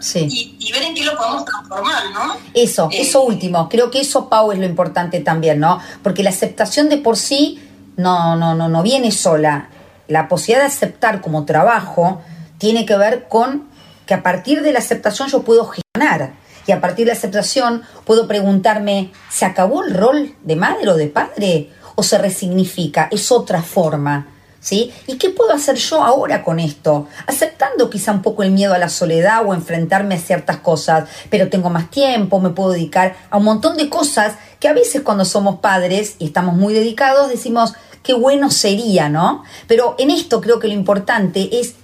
[0.00, 0.56] Sí.
[0.58, 2.36] Y, ver en qué lo podemos transformar, ¿no?
[2.54, 3.68] Eso, eh, eso último.
[3.68, 5.80] Creo que eso, Pau, es lo importante también, ¿no?
[6.02, 7.60] Porque la aceptación de por sí
[8.02, 9.68] no, no, no, no viene sola.
[10.08, 12.20] La posibilidad de aceptar como trabajo
[12.58, 13.68] tiene que ver con
[14.06, 16.32] que a partir de la aceptación yo puedo gestionar.
[16.66, 20.96] Y a partir de la aceptación puedo preguntarme, ¿se acabó el rol de madre o
[20.96, 21.70] de padre?
[21.94, 23.08] ¿O se resignifica?
[23.10, 24.28] Es otra forma
[24.62, 24.92] ¿sí?
[25.06, 27.08] ¿Y qué puedo hacer yo ahora con esto?
[27.26, 31.50] Aceptando quizá un poco el miedo a la soledad o enfrentarme a ciertas cosas, pero
[31.50, 35.24] tengo más tiempo, me puedo dedicar a un montón de cosas que a veces cuando
[35.26, 39.44] somos padres y estamos muy dedicados decimos, qué bueno sería, ¿no?
[39.66, 41.74] Pero en esto creo que lo importante es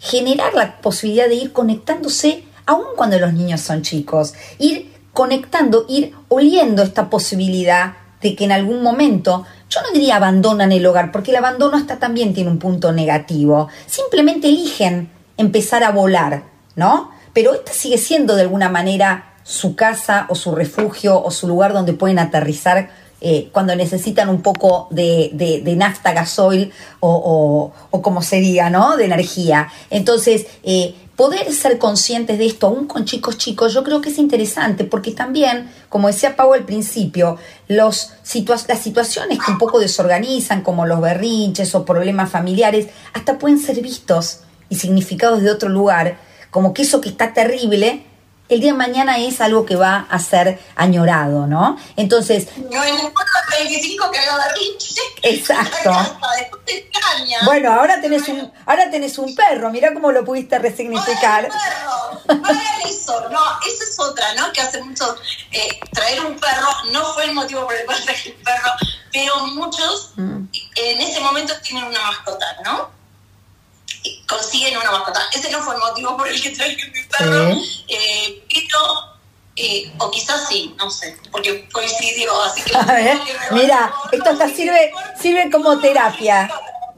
[0.00, 6.14] generar la posibilidad de ir conectándose aún cuando los niños son chicos, ir conectando, ir
[6.28, 11.30] oliendo esta posibilidad de que en algún momento yo no diría abandonan el hogar, porque
[11.30, 13.68] el abandono hasta también tiene un punto negativo.
[13.86, 16.44] Simplemente eligen empezar a volar,
[16.76, 17.10] ¿no?
[17.32, 21.72] Pero esta sigue siendo de alguna manera su casa o su refugio o su lugar
[21.72, 28.22] donde pueden aterrizar eh, cuando necesitan un poco de, de, nafta, gasoil o, o, como
[28.22, 28.96] se diga, ¿no?
[28.96, 29.72] De energía.
[29.90, 34.18] Entonces, eh, poder ser conscientes de esto aún con chicos chicos, yo creo que es
[34.18, 38.12] interesante porque también, como decía Pau al principio, los
[38.68, 43.82] las situaciones que un poco desorganizan, como los berrinches o problemas familiares, hasta pueden ser
[43.82, 46.18] vistos y significados de otro lugar,
[46.50, 48.04] como que eso que está terrible
[48.48, 51.76] el día de mañana es algo que va a ser añorado, ¿no?
[51.96, 52.48] Entonces...
[52.56, 53.12] No, en el
[53.58, 54.54] 25 que haga
[55.22, 55.90] Exacto.
[57.44, 61.48] Bueno, ahora tenés un, ahora tenés un perro, mira cómo lo pudiste resignificar.
[61.48, 64.52] Perro, no eso, no, esa es otra, ¿no?
[64.52, 65.16] Que hace mucho,
[65.52, 68.70] eh, traer un perro no fue el motivo por el cual traje un perro,
[69.12, 70.44] pero muchos mm.
[70.76, 72.97] en ese momento tienen una mascota, ¿no?
[74.26, 75.20] Consiguen una mascota.
[75.32, 77.50] Ese no fue el motivo por el que traje mi perro,
[77.88, 78.78] eh, pero,
[79.56, 82.72] eh, o quizás sí, no sé, porque coincidió, así que...
[83.52, 86.50] mira, esto hasta sirve, sirve como terapia.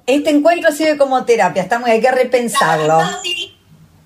[0.07, 2.98] Este encuentro sirve como terapia, está muy, hay que repensarlo.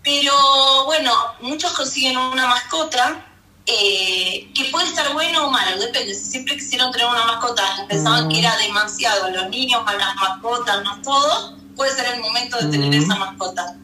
[0.03, 3.25] pero bueno, muchos consiguen una mascota
[3.67, 6.15] eh, que puede estar bueno o malo, depende.
[6.15, 10.85] Si siempre quisieron tener una mascota y pensaban que era demasiado, los niños, las mascotas,
[10.85, 13.77] más todo, puede ser el momento de tener esa mascota.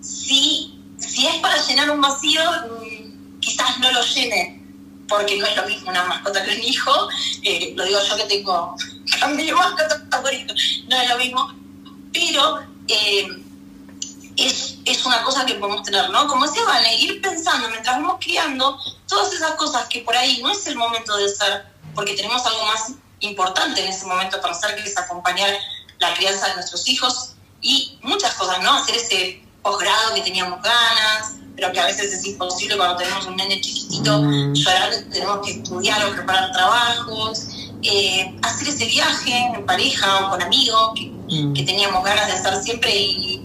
[0.00, 4.62] Si, si es para llenar un vacío, mm, quizás no lo llene,
[5.08, 7.08] porque no es lo mismo una mascota que un hijo.
[7.42, 8.76] Eh, lo digo yo que tengo
[9.20, 10.54] cambio mascota favorito,
[10.88, 11.54] no es lo mismo.
[12.12, 13.28] Pero eh,
[14.36, 16.26] es, es, una cosa que podemos tener, ¿no?
[16.26, 20.50] Como decía Vane, ir pensando mientras vamos criando todas esas cosas que por ahí no
[20.50, 24.74] es el momento de ser, porque tenemos algo más importante en ese momento para hacer,
[24.76, 25.50] que es acompañar
[26.00, 28.72] la crianza de nuestros hijos y muchas cosas, ¿no?
[28.72, 33.36] Hacer ese posgrado que teníamos ganas, pero que a veces es imposible cuando tenemos un
[33.36, 34.54] nene chiquitito, mm.
[35.10, 37.48] tenemos que estudiar o preparar trabajos,
[37.82, 41.52] eh, hacer ese viaje en pareja o con amigos que, mm.
[41.66, 43.40] teníamos ganas de hacer siempre y,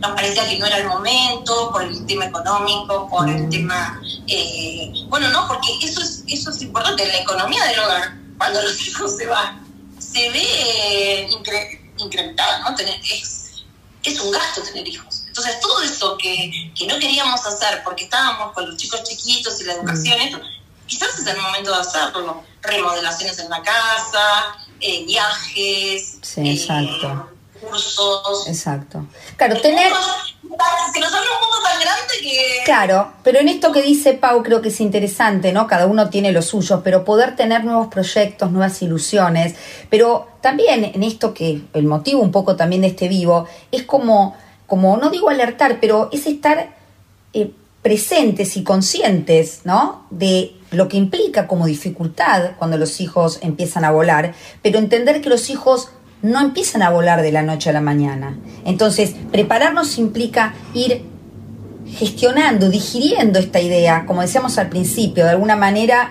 [0.00, 3.50] nos parecía que no era el momento por el tema económico, por el mm.
[3.50, 4.00] tema...
[4.26, 8.86] Eh, bueno, no, porque eso es, eso es importante, la economía del hogar, cuando los
[8.88, 9.64] hijos se van,
[9.98, 11.28] se ve
[11.98, 12.74] incrementada, ¿no?
[12.74, 13.64] Tener, es,
[14.02, 15.24] es un gasto tener hijos.
[15.26, 19.64] Entonces, todo eso que, que, no queríamos hacer porque estábamos con los chicos chiquitos y
[19.64, 20.86] la educación, mm.
[20.86, 22.44] quizás es el momento de hacerlo.
[22.62, 27.30] Remodelaciones en la casa, eh, viajes, sí, exacto.
[27.32, 28.46] Eh, cursos.
[28.48, 29.06] Exacto.
[29.36, 29.92] Claro, tener...
[29.92, 32.62] se nos abre un mundo tan grande que...
[32.64, 35.66] Claro, pero en esto que dice Pau creo que es interesante, ¿no?
[35.66, 39.54] Cada uno tiene los suyos, pero poder tener nuevos proyectos, nuevas ilusiones,
[39.90, 44.36] pero también en esto que el motivo un poco también de este vivo es como
[44.66, 46.74] como no digo alertar, pero es estar
[47.32, 50.06] eh, presentes y conscientes, ¿no?
[50.10, 55.28] De lo que implica como dificultad cuando los hijos empiezan a volar, pero entender que
[55.28, 55.90] los hijos
[56.26, 58.36] no empiezan a volar de la noche a la mañana.
[58.64, 61.04] Entonces, prepararnos implica ir
[61.86, 66.10] gestionando, digiriendo esta idea, como decíamos al principio, de alguna manera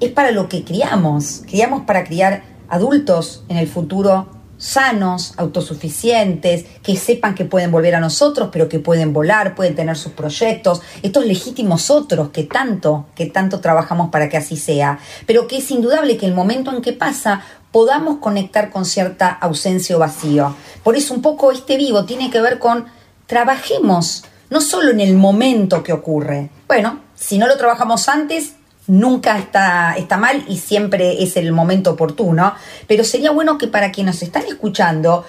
[0.00, 6.96] es para lo que criamos, criamos para criar adultos en el futuro sanos, autosuficientes, que
[6.96, 11.24] sepan que pueden volver a nosotros, pero que pueden volar, pueden tener sus proyectos, estos
[11.24, 16.16] legítimos otros que tanto, que tanto trabajamos para que así sea, pero que es indudable
[16.16, 20.54] que el momento en que pasa podamos conectar con cierta ausencia o vacío.
[20.82, 22.86] Por eso un poco este vivo tiene que ver con
[23.26, 26.50] trabajemos no solo en el momento que ocurre.
[26.66, 28.54] Bueno, si no lo trabajamos antes,
[28.86, 32.54] nunca está, está mal y siempre es el momento oportuno,
[32.86, 35.24] pero sería bueno que para quienes están escuchando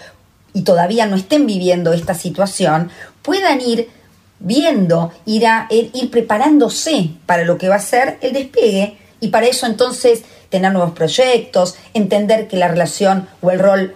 [0.53, 2.89] y todavía no estén viviendo esta situación,
[3.21, 3.89] puedan ir
[4.39, 9.47] viendo, ir, a, ir preparándose para lo que va a ser el despegue y para
[9.47, 13.95] eso entonces tener nuevos proyectos, entender que la relación o el rol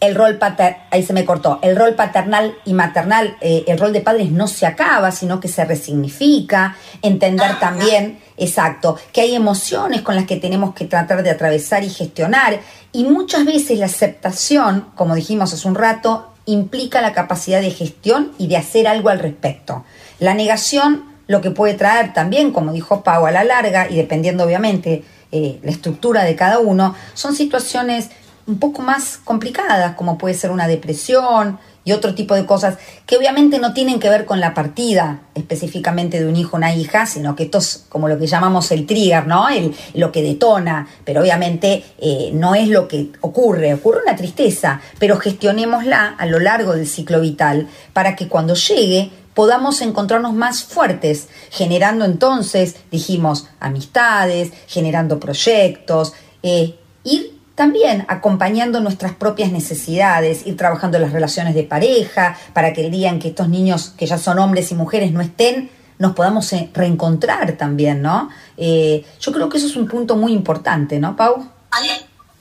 [0.00, 3.92] el rol paternal, ahí se me cortó, el rol paternal y maternal, eh, el rol
[3.92, 10.00] de padres no se acaba, sino que se resignifica, entender también, exacto, que hay emociones
[10.00, 12.60] con las que tenemos que tratar de atravesar y gestionar,
[12.92, 18.32] y muchas veces la aceptación, como dijimos hace un rato, implica la capacidad de gestión
[18.38, 19.84] y de hacer algo al respecto.
[20.18, 24.42] La negación lo que puede traer también, como dijo Pau, a la larga, y dependiendo
[24.42, 28.10] obviamente eh, la estructura de cada uno, son situaciones
[28.48, 33.16] un poco más complicadas, como puede ser una depresión y otro tipo de cosas que
[33.16, 37.06] obviamente no tienen que ver con la partida específicamente de un hijo o una hija,
[37.06, 39.48] sino que esto es como lo que llamamos el trigger, ¿no?
[39.48, 44.80] El, lo que detona, pero obviamente eh, no es lo que ocurre, ocurre una tristeza,
[44.98, 50.64] pero gestionémosla a lo largo del ciclo vital para que cuando llegue podamos encontrarnos más
[50.64, 56.12] fuertes, generando entonces, dijimos, amistades, generando proyectos,
[56.42, 62.86] eh, ir también acompañando nuestras propias necesidades, ir trabajando las relaciones de pareja, para que
[62.86, 66.14] el día en que estos niños, que ya son hombres y mujeres, no estén, nos
[66.14, 68.30] podamos eh, reencontrar también, ¿no?
[68.56, 71.46] Eh, yo creo que eso es un punto muy importante, ¿no, Pau?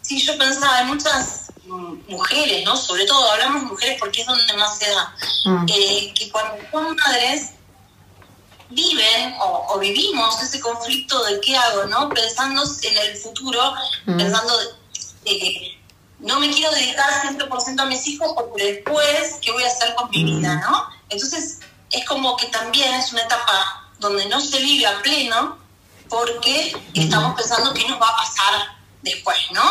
[0.01, 1.48] Sí, yo pensaba en muchas
[2.07, 2.75] mujeres, ¿no?
[2.75, 5.65] Sobre todo hablamos de mujeres porque es donde más se da, mm.
[5.69, 7.51] eh, que cuando son madres
[8.69, 12.09] viven o, vivimos ese conflicto de qué hago, ¿no?
[12.09, 13.73] Pensando en el futuro,
[14.05, 14.17] mm.
[14.17, 14.53] pensando
[16.19, 20.09] no me quiero dedicar 100% a mis hijos porque después, ¿qué voy a hacer con
[20.09, 20.61] mi vida, mm.
[20.61, 20.89] no?
[21.09, 21.59] Entonces,
[21.91, 25.57] es como que también es una etapa donde no se vive a pleno
[26.09, 29.61] porque estamos pensando qué nos va a pasar después, ¿no?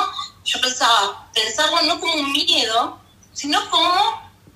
[0.48, 2.98] Yo pensaba, pensarlo no como un miedo,
[3.34, 3.92] sino como,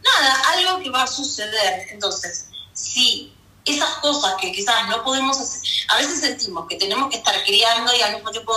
[0.02, 1.86] nada, algo que va a suceder.
[1.90, 3.30] Entonces, si
[3.66, 7.94] esas cosas que quizás no podemos hacer, a veces sentimos que tenemos que estar criando
[7.94, 8.54] y al mismo tiempo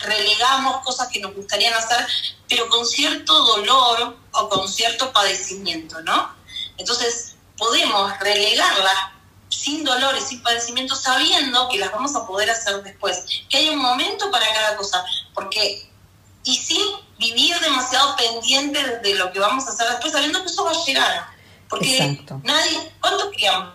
[0.00, 2.06] relegamos cosas que nos gustarían hacer,
[2.46, 6.34] pero con cierto dolor o con cierto padecimiento, ¿no?
[6.76, 8.96] Entonces, podemos relegarlas
[9.48, 13.78] sin dolores, sin padecimientos, sabiendo que las vamos a poder hacer después, que hay un
[13.78, 15.02] momento para cada cosa,
[15.34, 15.89] porque
[16.50, 16.82] y sin
[17.18, 20.84] vivir demasiado pendiente de lo que vamos a hacer después, sabiendo que eso va a
[20.84, 21.26] llegar.
[21.68, 23.74] Porque nadie, ¿cuánto criamos?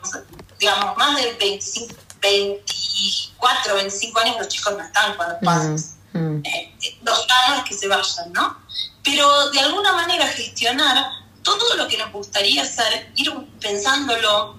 [0.60, 5.76] Digamos, más de 25, 24, 25 años los chicos no están cuando pasan.
[6.12, 6.46] Mm.
[6.46, 8.58] eh, los años que se vayan, ¿no?
[9.04, 11.06] Pero de alguna manera gestionar
[11.44, 14.58] todo lo que nos gustaría hacer, ir pensándolo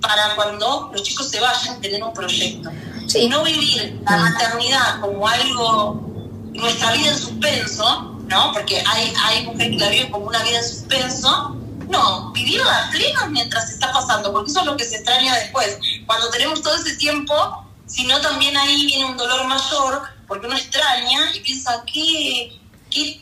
[0.00, 2.70] para cuando los chicos se vayan, tener un proyecto.
[3.14, 4.20] Y no vivir la mm.
[4.20, 6.11] maternidad como algo
[6.52, 8.52] nuestra vida en suspenso, ¿no?
[8.52, 11.56] Porque hay, hay mujeres que la viven como una vida en suspenso.
[11.88, 15.78] No, vivirla plena mientras está pasando, porque eso es lo que se extraña después.
[16.06, 20.56] Cuando tenemos todo ese tiempo, si no también ahí viene un dolor mayor, porque uno
[20.56, 22.58] extraña y piensa, qué,
[22.90, 23.21] qué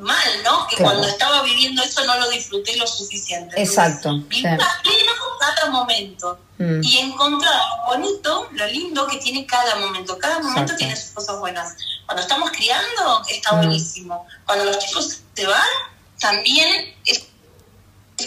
[0.00, 0.66] mal, ¿no?
[0.66, 3.60] Que cuando estaba viviendo eso no lo disfruté lo suficiente.
[3.60, 4.16] Exacto.
[4.28, 6.80] Vivir pleno cada momento mm.
[6.82, 10.18] y encontrar lo bonito, lo lindo que tiene cada momento.
[10.18, 11.74] Cada momento tiene sus cosas buenas.
[12.06, 13.56] Cuando estamos criando está mm.
[13.56, 14.26] buenísimo.
[14.46, 15.68] Cuando los chicos se van,
[16.18, 17.26] también es,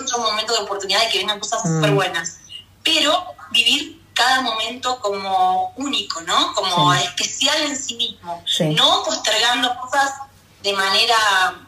[0.02, 1.76] otro momento de oportunidad de que vengan cosas mm.
[1.76, 2.38] súper buenas.
[2.84, 6.54] Pero vivir cada momento como único, ¿no?
[6.54, 8.44] Como especial en sí mismo.
[8.76, 10.14] No postergando cosas
[10.62, 11.63] de manera...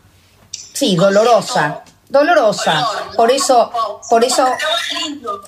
[0.73, 1.83] Sí, dolorosa.
[2.07, 2.85] Dolorosa.
[3.15, 3.71] por eso,
[4.09, 4.45] por eso,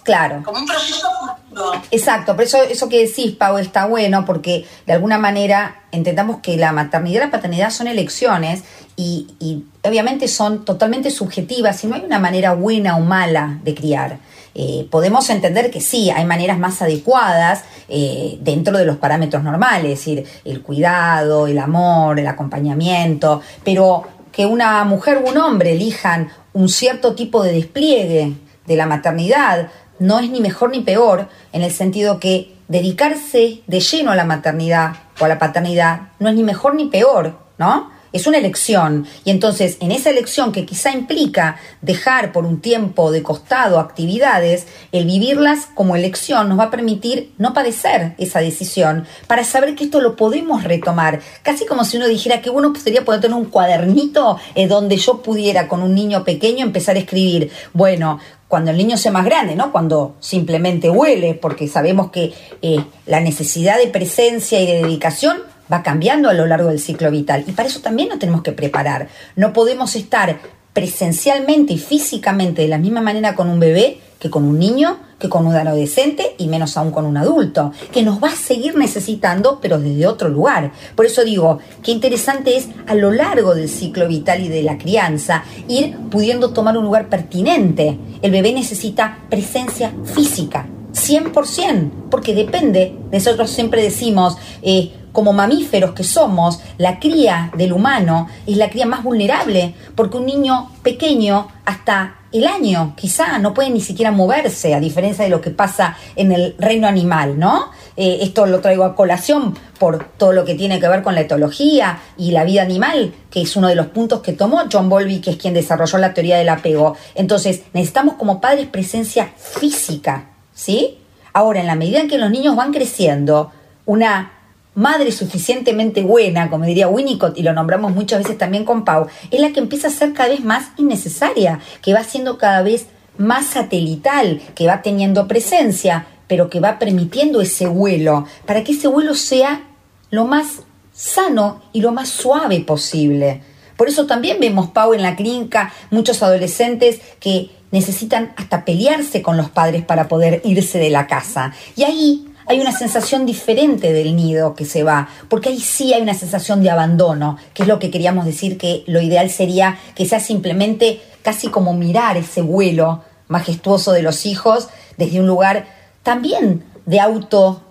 [0.03, 0.41] claro.
[0.43, 1.71] Como un proceso futuro.
[1.91, 6.57] Exacto, por eso, eso que decís, Pau, está bueno, porque de alguna manera entendamos que
[6.57, 8.63] la maternidad y la paternidad son elecciones
[8.95, 13.75] y, y obviamente son totalmente subjetivas y no hay una manera buena o mala de
[13.75, 14.17] criar.
[14.59, 19.91] Eh, podemos entender que sí, hay maneras más adecuadas eh, dentro de los parámetros normales,
[19.91, 24.03] es decir, el cuidado, el amor, el acompañamiento, pero
[24.37, 28.33] que una mujer o un hombre elijan un cierto tipo de despliegue
[28.67, 33.79] de la maternidad no es ni mejor ni peor, en el sentido que dedicarse de
[33.79, 37.89] lleno a la maternidad o a la paternidad no es ni mejor ni peor, ¿no?
[38.13, 39.05] Es una elección.
[39.23, 44.67] Y entonces, en esa elección que quizá implica dejar por un tiempo de costado actividades,
[44.91, 49.85] el vivirlas como elección nos va a permitir no padecer esa decisión para saber que
[49.85, 51.21] esto lo podemos retomar.
[51.43, 55.21] Casi como si uno dijera que bueno sería poder tener un cuadernito eh, donde yo
[55.21, 59.55] pudiera con un niño pequeño empezar a escribir, bueno, cuando el niño sea más grande,
[59.55, 59.71] ¿no?
[59.71, 65.37] Cuando simplemente huele, porque sabemos que eh, la necesidad de presencia y de dedicación
[65.71, 68.51] va cambiando a lo largo del ciclo vital y para eso también nos tenemos que
[68.51, 69.07] preparar.
[69.35, 70.39] No podemos estar
[70.73, 75.29] presencialmente y físicamente de la misma manera con un bebé que con un niño, que
[75.29, 79.59] con un adolescente y menos aún con un adulto, que nos va a seguir necesitando,
[79.61, 80.71] pero desde otro lugar.
[80.95, 84.77] Por eso digo, qué interesante es a lo largo del ciclo vital y de la
[84.77, 87.97] crianza ir pudiendo tomar un lugar pertinente.
[88.21, 96.03] El bebé necesita presencia física, 100%, porque depende, nosotros siempre decimos, eh, como mamíferos que
[96.03, 102.17] somos, la cría del humano es la cría más vulnerable, porque un niño pequeño hasta
[102.31, 106.31] el año quizá no puede ni siquiera moverse, a diferencia de lo que pasa en
[106.31, 107.71] el reino animal, ¿no?
[107.95, 111.21] Eh, esto lo traigo a colación por todo lo que tiene que ver con la
[111.21, 115.19] etología y la vida animal, que es uno de los puntos que tomó John Bowlby,
[115.19, 116.95] que es quien desarrolló la teoría del apego.
[117.15, 120.99] Entonces, necesitamos como padres presencia física, ¿sí?
[121.33, 123.51] Ahora, en la medida en que los niños van creciendo,
[123.87, 124.36] una
[124.77, 129.41] madre suficientemente buena, como diría Winnicott, y lo nombramos muchas veces también con Pau, es
[129.41, 132.85] la que empieza a ser cada vez más innecesaria, que va siendo cada vez
[133.17, 138.87] más satelital, que va teniendo presencia, pero que va permitiendo ese vuelo, para que ese
[138.87, 139.63] vuelo sea
[140.11, 140.59] lo más
[140.93, 143.41] sano y lo más suave posible.
[143.77, 149.37] Por eso también vemos, Pau, en la clínica muchos adolescentes que necesitan hasta pelearse con
[149.37, 151.53] los padres para poder irse de la casa.
[151.75, 156.01] Y ahí hay una sensación diferente del nido que se va, porque ahí sí hay
[156.01, 160.05] una sensación de abandono, que es lo que queríamos decir que lo ideal sería que
[160.05, 165.67] sea simplemente casi como mirar ese vuelo majestuoso de los hijos desde un lugar
[166.03, 167.61] también de auto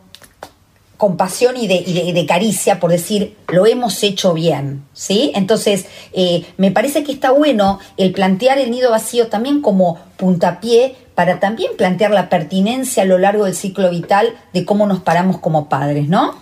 [0.99, 5.31] compasión y de, caricia por decir lo hemos hecho bien, ¿sí?
[5.35, 10.97] Entonces, eh, me parece que está bueno el plantear el nido vacío también como puntapié
[11.17, 15.41] para también plantear la pertinencia a lo largo del ciclo vital de cómo nos paramos
[15.41, 16.39] como padres, ¿no?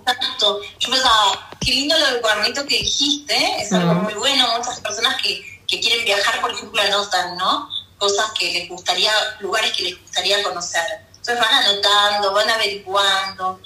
[0.00, 0.60] Exacto.
[0.80, 4.44] Yo pensaba, qué lindo lo del cuadernito que dijiste, es algo muy bueno.
[4.58, 7.68] Muchas personas que, que quieren viajar, por ejemplo, anotan, ¿no?
[7.98, 10.82] Cosas que les gustaría, lugares que les gustaría conocer
[11.28, 13.60] entonces van anotando, van averiguando.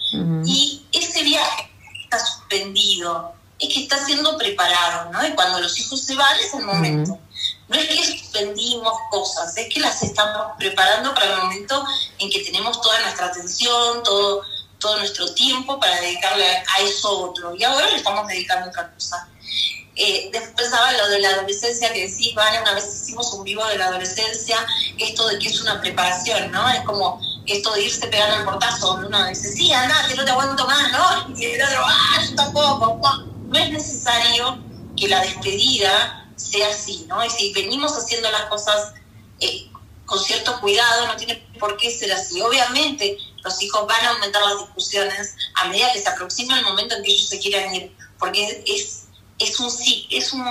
[0.45, 1.71] Y ese viaje
[2.03, 5.27] está suspendido, es que está siendo preparado, ¿no?
[5.27, 7.19] Y cuando los hijos se van es el momento.
[7.73, 11.85] No es que suspendimos cosas, es que las estamos preparando para el momento
[12.19, 14.43] en que tenemos toda nuestra atención, todo,
[14.79, 17.55] todo nuestro tiempo para dedicarle a eso otro.
[17.57, 19.29] Y ahora le estamos dedicando a otra cosa.
[19.95, 23.65] Eh, después pensaba lo de la adolescencia que decís, Vale, una vez hicimos un vivo
[23.67, 24.67] de la adolescencia,
[24.99, 26.69] esto de que es una preparación, ¿no?
[26.69, 30.25] Es como esto de irse pegando el portazo, donde uno dice, sí, anda, que no
[30.25, 31.39] te aguanto más, ¿no?
[31.39, 32.99] Y el otro, ah, yo tampoco.
[33.49, 34.63] No es necesario
[34.97, 36.22] que la despedida
[36.53, 37.25] sea así, ¿no?
[37.25, 38.93] Y si venimos haciendo las cosas
[39.41, 39.69] eh,
[40.05, 42.41] con cierto cuidado, no tiene por qué ser así.
[42.43, 46.97] Obviamente, los hijos van a aumentar las discusiones a medida que se aproxima el momento
[46.97, 49.05] en que ellos se quieran ir, porque es,
[49.39, 49.73] es un
[50.11, 50.47] es un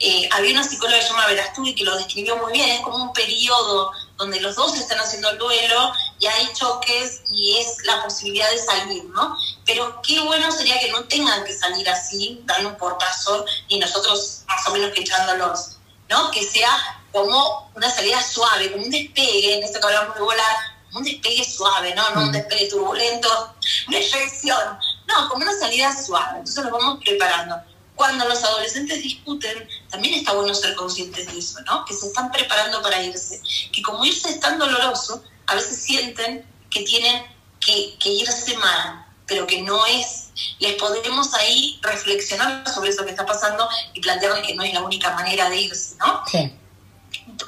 [0.00, 2.96] eh, había una psicóloga que se llama Verasturi que lo describió muy bien, es como
[2.96, 8.02] un periodo donde los dos están haciendo el duelo y hay choques y es la
[8.04, 9.36] posibilidad de salir, ¿no?
[9.66, 14.42] Pero qué bueno sería que no tengan que salir así, dando un portazo y nosotros
[14.46, 16.30] más o menos que echándolos, ¿no?
[16.30, 20.56] Que sea como una salida suave, como un despegue, en esto que hablamos de volar,
[20.94, 22.08] un despegue suave, ¿no?
[22.10, 22.32] No un mm.
[22.32, 23.54] despegue turbulento,
[23.88, 26.38] una efección, no, como una salida suave.
[26.38, 27.56] Entonces nos vamos preparando
[27.94, 31.84] cuando los adolescentes discuten, también está bueno ser conscientes de eso, ¿no?
[31.84, 33.40] Que se están preparando para irse.
[33.72, 37.22] Que como irse es tan doloroso, a veces sienten que tienen
[37.60, 40.30] que, irse mal, pero que no es.
[40.58, 44.82] Les podemos ahí reflexionar sobre eso que está pasando y plantear que no es la
[44.82, 46.22] única manera de irse, ¿no?
[46.26, 46.52] Sí.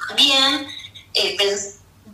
[0.07, 0.67] También
[1.13, 1.37] eh,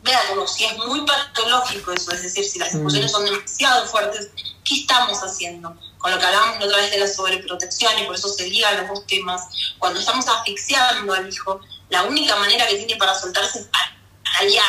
[0.01, 3.15] veanlo, si es muy patológico eso, es decir, si las emociones mm.
[3.15, 4.29] son demasiado fuertes,
[4.63, 5.75] ¿qué estamos haciendo?
[6.03, 8.89] Con lo que hablábamos otra vez de la sobreprotección y por eso se ligan los
[8.89, 9.43] dos temas,
[9.79, 13.69] cuando estamos asfixiando al hijo, la única manera que tiene para soltarse es
[14.37, 14.63] allá,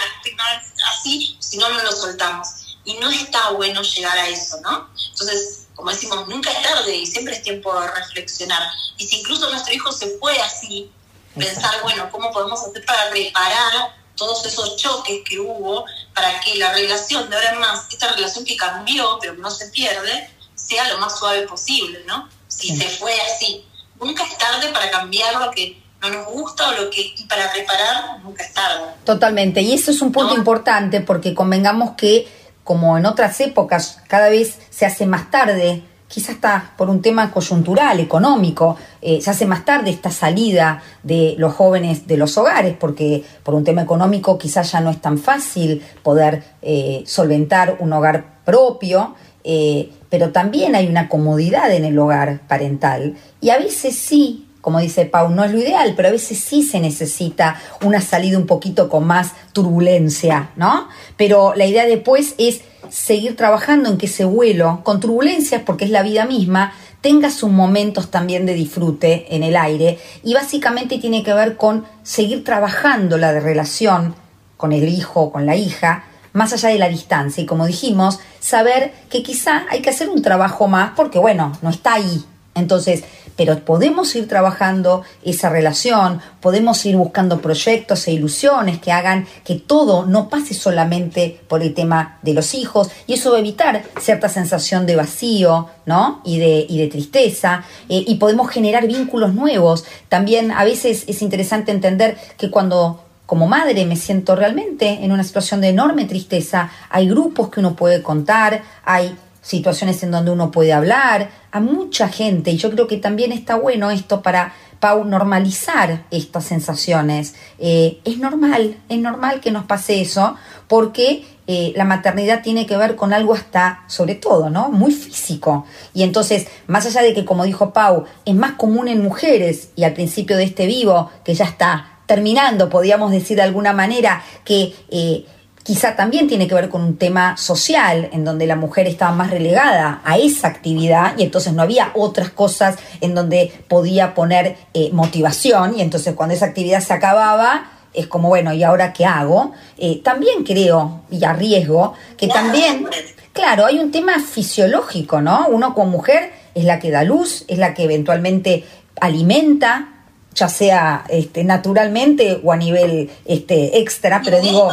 [0.92, 2.78] así, si no, no lo soltamos.
[2.84, 4.88] Y no está bueno llegar a eso, ¿no?
[5.10, 8.62] Entonces, como decimos, nunca es tarde y siempre es tiempo de reflexionar.
[8.96, 10.88] Y si incluso nuestro hijo se fue así,
[11.36, 16.72] pensar, bueno, ¿cómo podemos hacer para reparar todos esos choques que hubo para que la
[16.72, 20.30] relación de ahora en más, esta relación que cambió, pero que no se pierde,
[20.64, 22.28] sea lo más suave posible, ¿no?
[22.48, 23.64] Si se fue así.
[24.00, 28.20] Nunca es tarde para cambiar lo que no nos gusta o lo que para reparar,
[28.22, 28.92] nunca es tarde.
[29.04, 32.28] Totalmente, y eso es un punto importante porque convengamos que
[32.62, 37.30] como en otras épocas cada vez se hace más tarde, quizás está por un tema
[37.30, 42.74] coyuntural, económico, eh, se hace más tarde esta salida de los jóvenes de los hogares,
[42.78, 47.92] porque por un tema económico quizás ya no es tan fácil poder eh, solventar un
[47.92, 49.14] hogar propio
[49.44, 54.80] eh, pero también hay una comodidad en el hogar parental y a veces sí, como
[54.80, 58.46] dice Pau, no es lo ideal, pero a veces sí se necesita una salida un
[58.46, 60.88] poquito con más turbulencia, ¿no?
[61.18, 65.90] Pero la idea después es seguir trabajando en que ese vuelo, con turbulencias porque es
[65.90, 66.72] la vida misma,
[67.02, 71.84] tenga sus momentos también de disfrute en el aire y básicamente tiene que ver con
[72.02, 74.14] seguir trabajando la relación
[74.56, 76.04] con el hijo, con la hija,
[76.34, 77.42] más allá de la distancia.
[77.42, 81.70] Y como dijimos, saber que quizá hay que hacer un trabajo más porque, bueno, no
[81.70, 82.22] está ahí.
[82.54, 83.02] Entonces,
[83.36, 89.56] pero podemos ir trabajando esa relación, podemos ir buscando proyectos e ilusiones que hagan que
[89.56, 93.82] todo no pase solamente por el tema de los hijos y eso va a evitar
[94.00, 96.20] cierta sensación de vacío, ¿no?
[96.24, 99.84] Y de, y de tristeza eh, y podemos generar vínculos nuevos.
[100.08, 105.24] También a veces es interesante entender que cuando como madre me siento realmente en una
[105.24, 106.70] situación de enorme tristeza.
[106.90, 112.08] Hay grupos que uno puede contar, hay situaciones en donde uno puede hablar a mucha
[112.08, 117.34] gente y yo creo que también está bueno esto para Pau normalizar estas sensaciones.
[117.58, 120.36] Eh, es normal, es normal que nos pase eso
[120.68, 124.70] porque eh, la maternidad tiene que ver con algo hasta, sobre todo, ¿no?
[124.70, 125.66] Muy físico.
[125.94, 129.84] Y entonces, más allá de que, como dijo Pau, es más común en mujeres y
[129.84, 134.74] al principio de este vivo, que ya está terminando, podríamos decir de alguna manera, que
[134.90, 135.24] eh,
[135.64, 139.30] quizá también tiene que ver con un tema social, en donde la mujer estaba más
[139.30, 144.90] relegada a esa actividad y entonces no había otras cosas en donde podía poner eh,
[144.92, 149.52] motivación y entonces cuando esa actividad se acababa, es como, bueno, ¿y ahora qué hago?
[149.78, 152.86] Eh, también creo y arriesgo que también,
[153.32, 155.46] claro, hay un tema fisiológico, ¿no?
[155.48, 158.64] Uno como mujer es la que da luz, es la que eventualmente
[159.00, 159.93] alimenta,
[160.34, 164.70] ya sea este, naturalmente o a nivel este, extra, pero digo...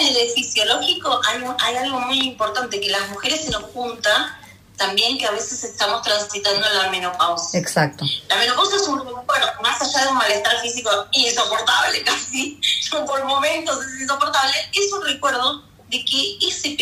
[0.00, 4.40] En el fisiológico hay, hay, algo muy importante, que las mujeres se nos junta
[4.76, 7.60] también que a veces estamos transitando la menopausia.
[7.60, 8.04] Exacto.
[8.28, 12.60] La menopausia es un bueno, más allá de un malestar físico insoportable casi,
[13.06, 16.76] por momentos es insoportable, es un recuerdo de que ese,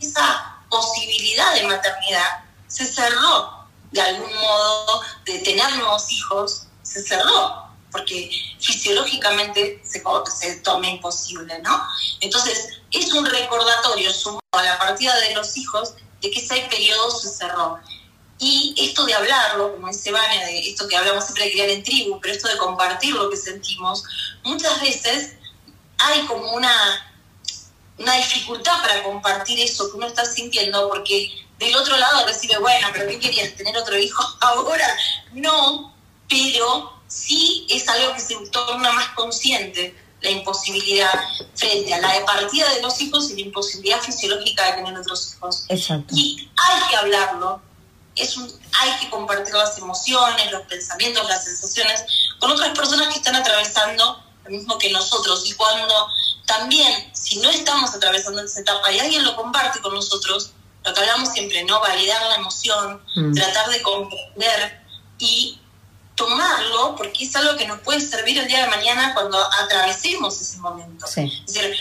[0.00, 6.63] esa posibilidad de maternidad se cerró de algún modo, de tener nuevos hijos,
[6.94, 7.64] se cerró.
[7.90, 8.28] porque
[8.58, 10.02] fisiológicamente se,
[10.40, 11.80] se toma imposible, ¿no?
[12.20, 17.08] Entonces, es un recordatorio sumado a la partida de los hijos de que ese periodo
[17.12, 17.78] se cerró.
[18.40, 21.84] Y esto de hablarlo, como dice Vania, de esto que hablamos siempre de criar en
[21.84, 24.02] tribu, pero esto de compartir lo que sentimos,
[24.42, 25.34] muchas veces
[25.98, 26.74] hay como una,
[27.98, 31.30] una dificultad para compartir eso que uno está sintiendo, porque
[31.60, 33.54] del otro lado recibe, bueno, pero ¿qué querías?
[33.54, 34.96] ¿Tener otro hijo ahora?
[35.32, 35.93] No,
[36.28, 41.12] pero sí es algo que se torna más consciente la imposibilidad
[41.54, 45.34] frente a la de partida de los hijos y la imposibilidad fisiológica de tener otros
[45.34, 45.66] hijos.
[45.68, 46.14] Exacto.
[46.16, 47.60] Y hay que hablarlo,
[48.16, 48.36] es
[48.72, 52.04] hay que compartir las emociones, los pensamientos, las sensaciones
[52.38, 55.42] con otras personas que están atravesando lo mismo que nosotros.
[55.46, 56.08] Y cuando
[56.46, 60.52] también, si no estamos atravesando esa etapa y alguien lo comparte con nosotros,
[60.84, 61.80] lo que hablamos siempre, ¿no?
[61.80, 63.34] Validar la emoción, Mm.
[63.34, 64.83] tratar de comprender
[67.26, 71.06] es algo que nos puede servir el día de mañana cuando atravesemos ese momento.
[71.06, 71.30] Sí.
[71.46, 71.74] Es decir,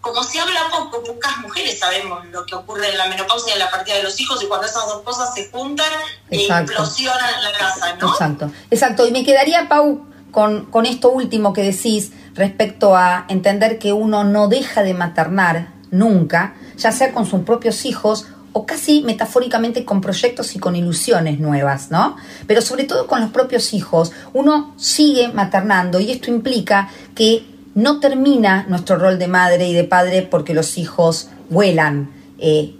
[0.00, 3.58] como se habla poco, pocas mujeres sabemos lo que ocurre en la menopausia y en
[3.58, 5.90] la partida de los hijos y cuando esas dos cosas se juntan
[6.30, 6.72] e Exacto.
[6.72, 8.10] implosionan la casa, ¿no?
[8.10, 9.06] Exacto, exacto.
[9.06, 14.24] Y me quedaría, Pau, con, con esto último que decís respecto a entender que uno
[14.24, 20.00] no deja de maternar nunca, ya sea con sus propios hijos o casi metafóricamente con
[20.00, 22.16] proyectos y con ilusiones nuevas, ¿no?
[22.46, 27.44] Pero sobre todo con los propios hijos, uno sigue maternando y esto implica que
[27.74, 32.74] no termina nuestro rol de madre y de padre porque los hijos vuelan, eh,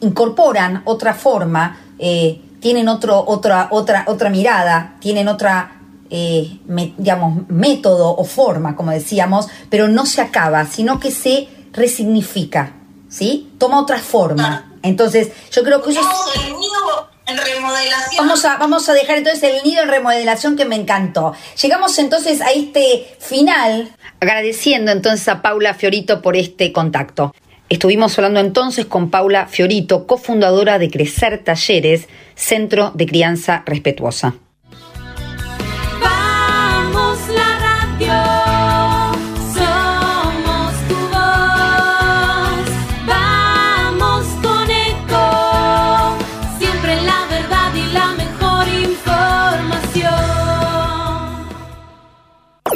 [0.00, 6.58] incorporan otra forma, eh, tienen otro, otra, otra, otra mirada, tienen otra, eh,
[6.98, 12.72] digamos, método o forma, como decíamos, pero no se acaba, sino que se resignifica,
[13.08, 13.52] ¿sí?
[13.58, 14.71] Toma otra forma.
[14.82, 16.06] Entonces, yo creo que eso es...
[16.06, 18.26] Vamos el nido en remodelación.
[18.26, 21.34] Vamos a, vamos a dejar entonces el nido en remodelación que me encantó.
[21.60, 27.34] Llegamos entonces a este final, agradeciendo entonces a Paula Fiorito por este contacto.
[27.68, 34.34] Estuvimos hablando entonces con Paula Fiorito, cofundadora de Crecer Talleres, Centro de Crianza Respetuosa.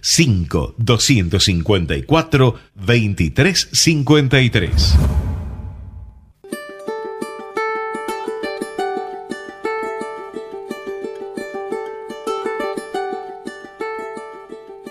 [0.00, 4.96] 5 254 2353.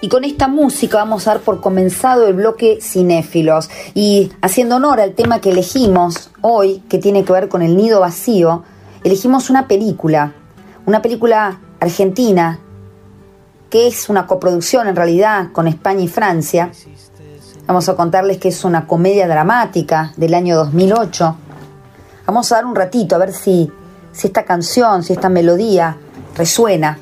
[0.02, 3.70] Y con esta música vamos a dar por comenzado el bloque cinéfilos.
[3.94, 8.00] Y haciendo honor al tema que elegimos hoy, que tiene que ver con el nido
[8.00, 8.64] vacío,
[9.04, 10.34] elegimos una película,
[10.86, 12.60] una película argentina,
[13.70, 16.72] que es una coproducción en realidad con España y Francia.
[17.68, 21.36] Vamos a contarles que es una comedia dramática del año 2008.
[22.26, 23.72] Vamos a dar un ratito a ver si,
[24.12, 25.98] si esta canción, si esta melodía
[26.36, 26.98] resuena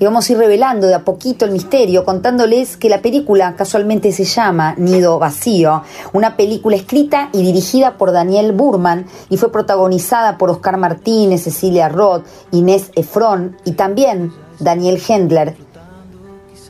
[0.00, 4.12] y vamos a ir revelando de a poquito el misterio, contándoles que la película casualmente
[4.12, 5.82] se llama Nido Vacío,
[6.14, 11.90] una película escrita y dirigida por Daniel Burman y fue protagonizada por Oscar Martínez, Cecilia
[11.90, 15.56] Roth, Inés Efron y también Daniel Hendler.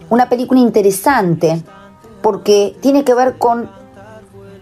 [0.09, 1.63] Una película interesante
[2.23, 3.71] porque tiene que ver con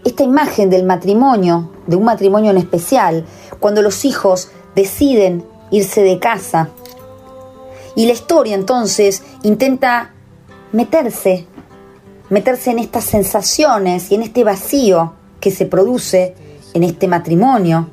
[0.04, 3.24] esta imagen del matrimonio, de un matrimonio en especial,
[3.60, 6.70] cuando los hijos deciden irse de casa
[7.98, 10.12] y la historia entonces intenta
[10.70, 11.46] meterse,
[12.30, 16.34] meterse en estas sensaciones y en este vacío que se produce
[16.74, 17.88] en este matrimonio,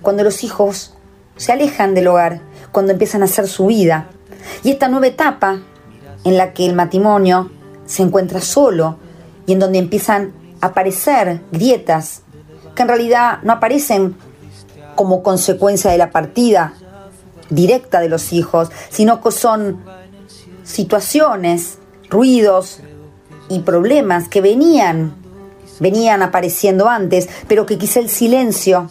[0.00, 0.94] cuando los hijos
[1.36, 2.40] se alejan del hogar,
[2.72, 4.08] cuando empiezan a hacer su vida.
[4.62, 5.58] Y esta nueva etapa
[6.24, 7.50] en la que el matrimonio
[7.86, 8.96] se encuentra solo
[9.46, 12.22] y en donde empiezan a aparecer grietas
[12.74, 14.16] que en realidad no aparecen
[14.94, 16.74] como consecuencia de la partida
[17.48, 19.82] directa de los hijos, sino que son
[20.62, 21.78] situaciones,
[22.08, 22.80] ruidos
[23.48, 25.14] y problemas que venían,
[25.80, 28.88] venían apareciendo antes, pero que quizá el silencio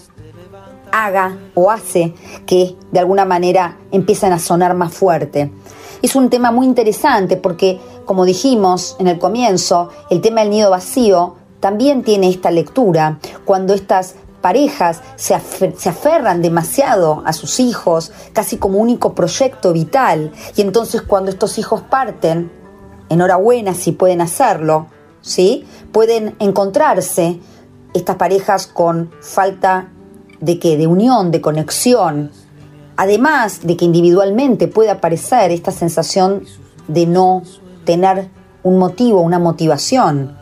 [0.92, 2.14] haga o hace
[2.46, 5.52] que de alguna manera empiecen a sonar más fuerte.
[6.02, 10.70] Es un tema muy interesante porque, como dijimos en el comienzo, el tema del nido
[10.70, 13.20] vacío también tiene esta lectura.
[13.44, 20.62] Cuando estas parejas se, aferran demasiado a sus hijos, casi como único proyecto vital, y
[20.62, 22.52] entonces cuando estos hijos parten,
[23.10, 24.88] enhorabuena si pueden hacerlo,
[25.22, 25.66] ¿sí?
[25.92, 27.40] Pueden encontrarse
[27.94, 29.90] estas parejas con falta
[30.40, 30.78] de qué?
[30.78, 32.32] De unión, de conexión.
[32.98, 36.44] Además de que individualmente puede aparecer esta sensación
[36.88, 37.44] de no
[37.86, 38.30] tener
[38.64, 40.38] un motivo, una motivación.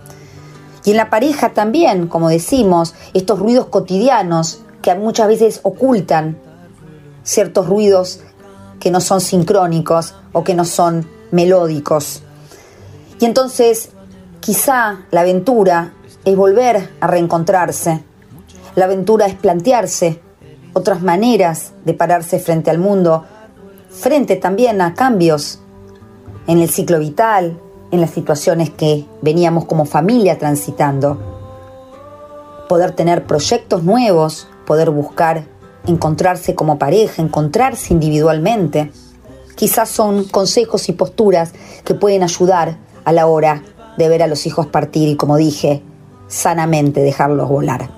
[0.86, 6.38] Y en la pareja también, como decimos, estos ruidos cotidianos que muchas veces ocultan
[7.24, 8.22] ciertos ruidos
[8.80, 12.22] que no son sincrónicos o que no son melódicos.
[13.20, 13.90] Y entonces
[14.40, 15.94] quizá la aventura
[16.24, 18.04] es volver a reencontrarse.
[18.78, 20.22] La aventura es plantearse
[20.74, 23.26] otras maneras de pararse frente al mundo,
[23.90, 25.62] frente también a cambios
[26.46, 27.60] en el ciclo vital,
[27.90, 31.18] en las situaciones que veníamos como familia transitando.
[32.70, 35.46] Poder tener proyectos nuevos, poder buscar
[35.88, 38.92] encontrarse como pareja, encontrarse individualmente.
[39.56, 41.52] Quizás son consejos y posturas
[41.84, 43.64] que pueden ayudar a la hora
[43.98, 45.82] de ver a los hijos partir y, como dije,
[46.28, 47.97] sanamente dejarlos volar.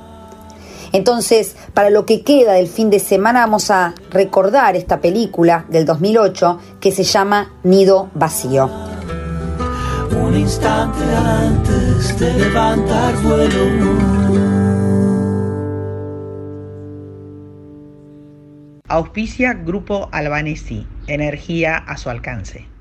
[0.92, 5.86] Entonces, para lo que queda del fin de semana vamos a recordar esta película del
[5.86, 8.70] 2008 que se llama Nido Vacío.
[10.12, 14.30] Un instante antes de levantar vuelo.
[18.88, 22.79] Auspicia Grupo Albanesi, energía a su alcance.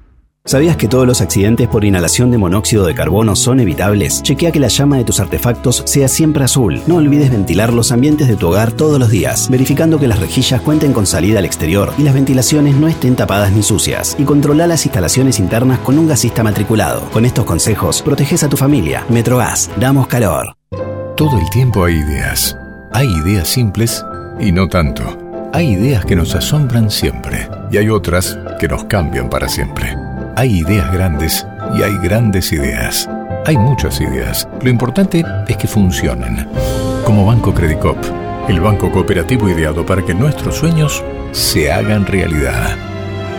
[0.49, 4.23] ¿Sabías que todos los accidentes por inhalación de monóxido de carbono son evitables?
[4.23, 6.81] Chequea que la llama de tus artefactos sea siempre azul.
[6.87, 10.63] No olvides ventilar los ambientes de tu hogar todos los días, verificando que las rejillas
[10.63, 14.17] cuenten con salida al exterior y las ventilaciones no estén tapadas ni sucias.
[14.19, 17.03] Y controla las instalaciones internas con un gasista matriculado.
[17.11, 19.05] Con estos consejos, proteges a tu familia.
[19.11, 20.57] Metrogas, damos calor.
[21.15, 22.57] Todo el tiempo hay ideas.
[22.95, 24.03] Hay ideas simples
[24.41, 25.05] y no tanto.
[25.53, 30.08] Hay ideas que nos asombran siempre y hay otras que nos cambian para siempre.
[30.39, 31.45] Hay ideas grandes
[31.77, 33.11] y hay grandes ideas.
[33.45, 34.49] Hay muchas ideas.
[34.63, 36.47] Lo importante es que funcionen.
[37.05, 37.99] Como Banco Credicop,
[38.49, 42.77] el banco cooperativo ideado para que nuestros sueños se hagan realidad.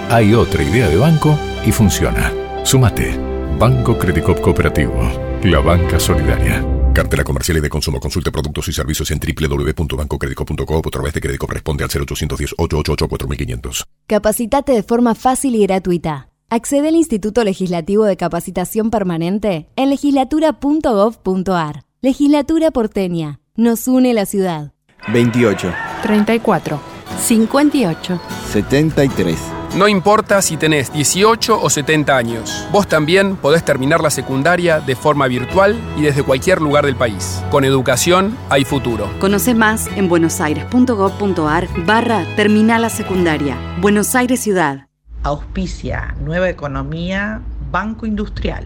[0.09, 2.33] Hay otra idea de banco y funciona.
[2.65, 3.17] Súmate.
[3.57, 4.99] Banco Credicop Cooperativo.
[5.43, 6.65] La banca solidaria.
[6.93, 8.01] Cartera comercial y de consumo.
[8.01, 13.07] Consulte productos y servicios en www.bancocredico.com o a través de Credicop responde al 0810 888
[13.07, 13.85] 4500.
[14.05, 16.28] Capacitate de forma fácil y gratuita.
[16.51, 21.83] Accede al Instituto Legislativo de Capacitación Permanente en legislatura.gov.ar.
[22.01, 23.39] Legislatura porteña.
[23.55, 24.73] Nos une la ciudad.
[25.13, 25.71] 28,
[26.01, 26.79] 34,
[27.19, 28.21] 58.
[28.51, 29.37] 73.
[29.75, 34.95] No importa si tenés 18 o 70 años, vos también podés terminar la secundaria de
[34.95, 37.43] forma virtual y desde cualquier lugar del país.
[37.51, 39.07] Con educación hay futuro.
[39.19, 43.55] Conoce más en buenosaires.gov.ar barra Terminal la Secundaria.
[43.79, 44.88] Buenos Aires Ciudad.
[45.23, 47.41] Auspicia Nueva Economía,
[47.71, 48.65] Banco Industrial.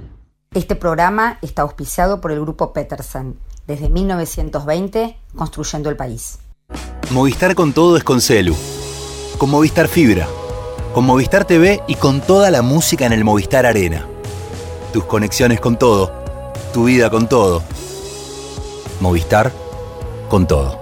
[0.54, 6.40] Este programa está auspiciado por el Grupo Peterson, desde 1920 construyendo el país.
[7.12, 8.56] Movistar con todo es con Celu.
[9.40, 10.28] Con Movistar Fibra.
[10.94, 14.06] Con Movistar TV y con toda la música en el Movistar Arena.
[14.94, 16.12] Tus conexiones con todo.
[16.72, 17.64] Tu vida con todo.
[19.00, 19.52] Movistar
[20.30, 20.80] con todo.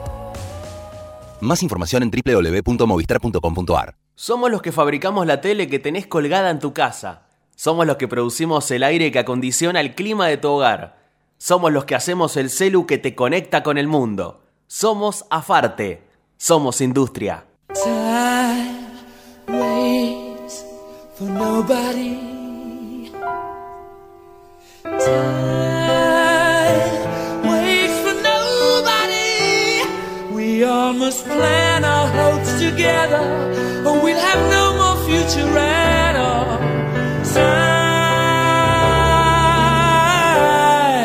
[1.39, 4.00] Más información en www.movistar.com.ar.
[4.21, 7.23] Somos los que fabricamos la tele que tenés colgada en tu casa.
[7.55, 10.99] Somos los que producimos el aire que acondiciona el clima de tu hogar.
[11.39, 14.43] Somos los que hacemos el celu que te conecta con el mundo.
[14.67, 16.03] Somos Afarte.
[16.37, 17.45] Somos industria.
[17.73, 18.81] Time
[32.65, 33.25] together,
[33.87, 36.57] or we'll have no more future at all.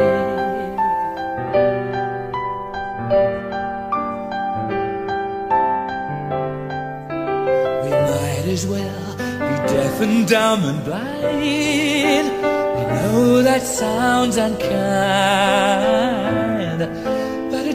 [7.84, 9.08] We might as well
[9.48, 12.28] be deaf and dumb and blind.
[12.76, 16.09] We know that sounds unkind,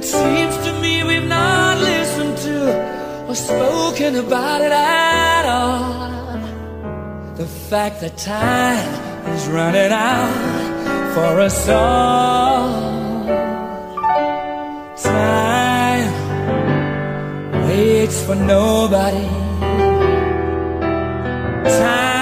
[0.05, 7.37] it seems to me we've not listened to or spoken about it at all.
[7.37, 12.69] The fact that time is running out for us all.
[15.03, 16.11] Time,
[17.67, 19.27] waits for nobody.
[21.81, 22.14] Time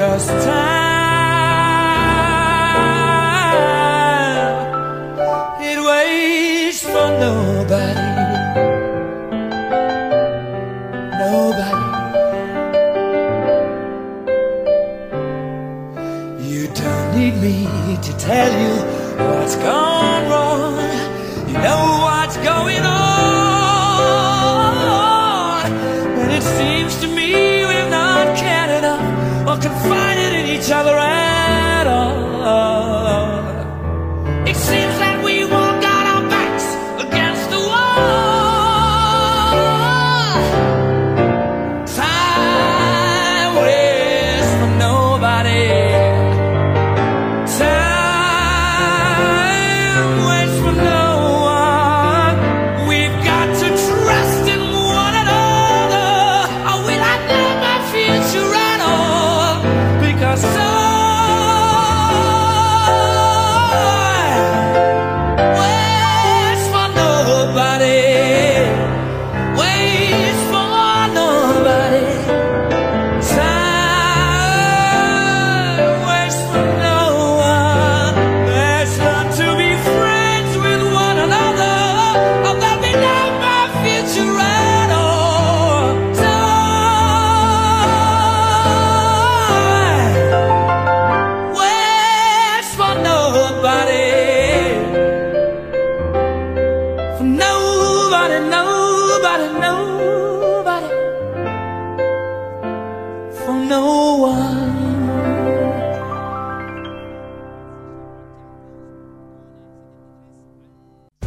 [0.00, 0.79] Because time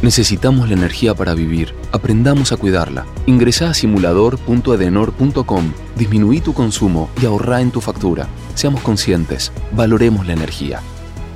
[0.04, 1.74] Necesitamos la energía para vivir.
[1.90, 3.06] Aprendamos a cuidarla.
[3.24, 8.28] Ingresá a simulador.edenor.com, disminuí tu consumo y ahorrá en tu factura.
[8.54, 10.80] Seamos conscientes, valoremos la energía.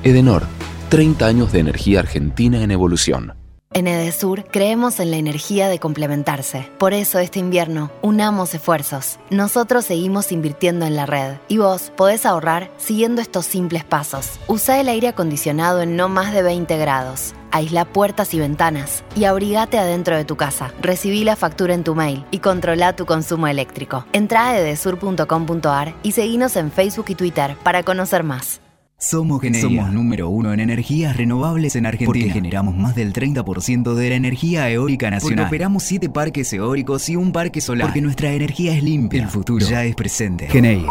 [0.02, 0.42] Edenor,
[0.90, 3.37] 30 años de energía argentina en evolución.
[3.78, 6.68] En Edesur creemos en la energía de complementarse.
[6.78, 9.20] Por eso este invierno, unamos esfuerzos.
[9.30, 14.40] Nosotros seguimos invirtiendo en la red y vos podés ahorrar siguiendo estos simples pasos.
[14.48, 17.34] Usa el aire acondicionado en no más de 20 grados.
[17.52, 20.72] Aísla puertas y ventanas y abrigate adentro de tu casa.
[20.80, 24.06] Recibí la factura en tu mail y controla tu consumo eléctrico.
[24.12, 28.60] Entra a edesur.com.ar y seguinos en Facebook y Twitter para conocer más.
[29.00, 32.06] Somos Somos número uno en energías renovables en Argentina.
[32.08, 35.36] Porque generamos más del 30% de la energía eólica nacional.
[35.44, 37.86] Porque operamos siete parques eólicos y un parque solar.
[37.86, 39.22] Porque nuestra energía es limpia.
[39.22, 40.48] El futuro ya es presente.
[40.48, 40.90] Geneia.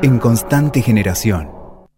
[0.00, 1.50] En constante generación.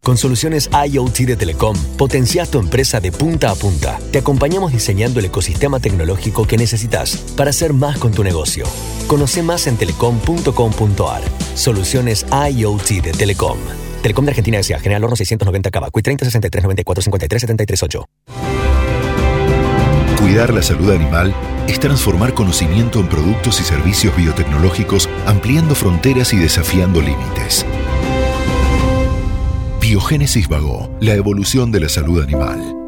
[0.02, 3.96] Con soluciones IoT de Telecom, potencias tu empresa de punta a punta.
[4.10, 8.64] Te acompañamos diseñando el ecosistema tecnológico que necesitas para hacer más con tu negocio.
[9.06, 11.22] Conoce más en telecom.com.ar.
[11.54, 13.58] Soluciones IoT de Telecom.
[14.02, 14.78] Telecom de Argentina S.A.
[14.78, 15.90] General Horno 690 Cava.
[15.90, 18.04] Cui 30 63 94 53 73 8.
[20.18, 21.34] Cuidar la salud animal
[21.66, 27.64] es transformar conocimiento en productos y servicios biotecnológicos, ampliando fronteras y desafiando límites.
[29.80, 32.79] Biogénesis Vago, la evolución de la salud animal.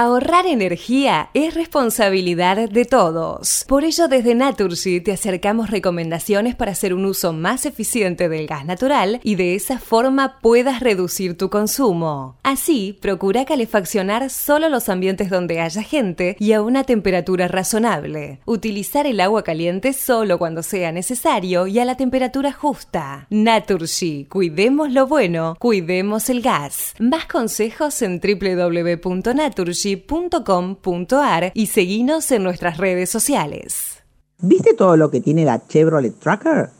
[0.00, 3.64] Ahorrar energía es responsabilidad de todos.
[3.66, 8.64] Por ello, desde Naturgy te acercamos recomendaciones para hacer un uso más eficiente del gas
[8.64, 12.36] natural y de esa forma puedas reducir tu consumo.
[12.44, 18.38] Así, procura calefaccionar solo los ambientes donde haya gente y a una temperatura razonable.
[18.44, 23.26] Utilizar el agua caliente solo cuando sea necesario y a la temperatura justa.
[23.30, 26.94] Naturgy, cuidemos lo bueno, cuidemos el gas.
[27.00, 34.02] Más consejos en www.naturgy chevrolet.com.ar y seguinos en nuestras redes sociales.
[34.40, 36.70] ¿Viste todo lo que tiene la Chevrolet Tracker?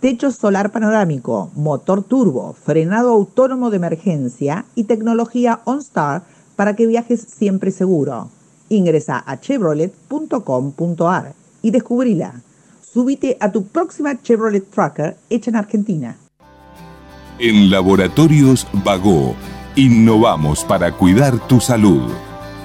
[0.00, 6.22] Techo solar panorámico, motor turbo, frenado autónomo de emergencia y tecnología OnStar
[6.56, 8.28] para que viajes siempre seguro.
[8.68, 12.42] Ingresa a chevrolet.com.ar y descubrila.
[12.80, 16.16] Subite a tu próxima Chevrolet Tracker hecha en Argentina.
[17.38, 19.34] En Laboratorios Vago,
[19.76, 22.02] innovamos para cuidar tu salud.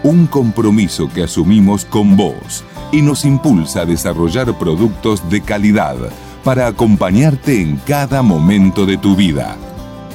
[0.08, 5.97] Un compromiso que asumimos con vos y nos impulsa a desarrollar productos de calidad
[6.45, 9.58] para acompañarte en cada momento de tu vida.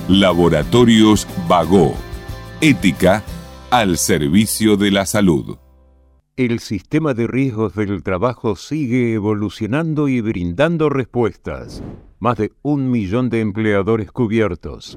[0.09, 1.93] Laboratorios Vago.
[2.63, 3.23] Ética
[3.71, 5.59] al servicio de la salud.
[6.37, 11.83] El sistema de riesgos del trabajo sigue evolucionando y brindando respuestas.
[12.19, 14.97] más de un millón de empleadores cubiertos,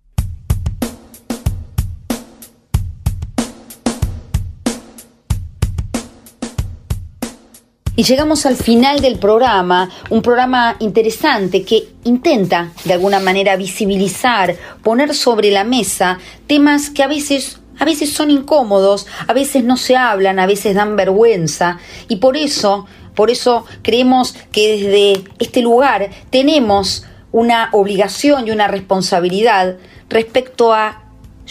[8.01, 14.55] Y llegamos al final del programa, un programa interesante que intenta de alguna manera visibilizar,
[14.81, 19.77] poner sobre la mesa temas que a veces a veces son incómodos, a veces no
[19.77, 21.77] se hablan, a veces dan vergüenza.
[22.07, 28.67] Y por eso, por eso creemos que desde este lugar tenemos una obligación y una
[28.67, 29.77] responsabilidad
[30.09, 31.03] respecto a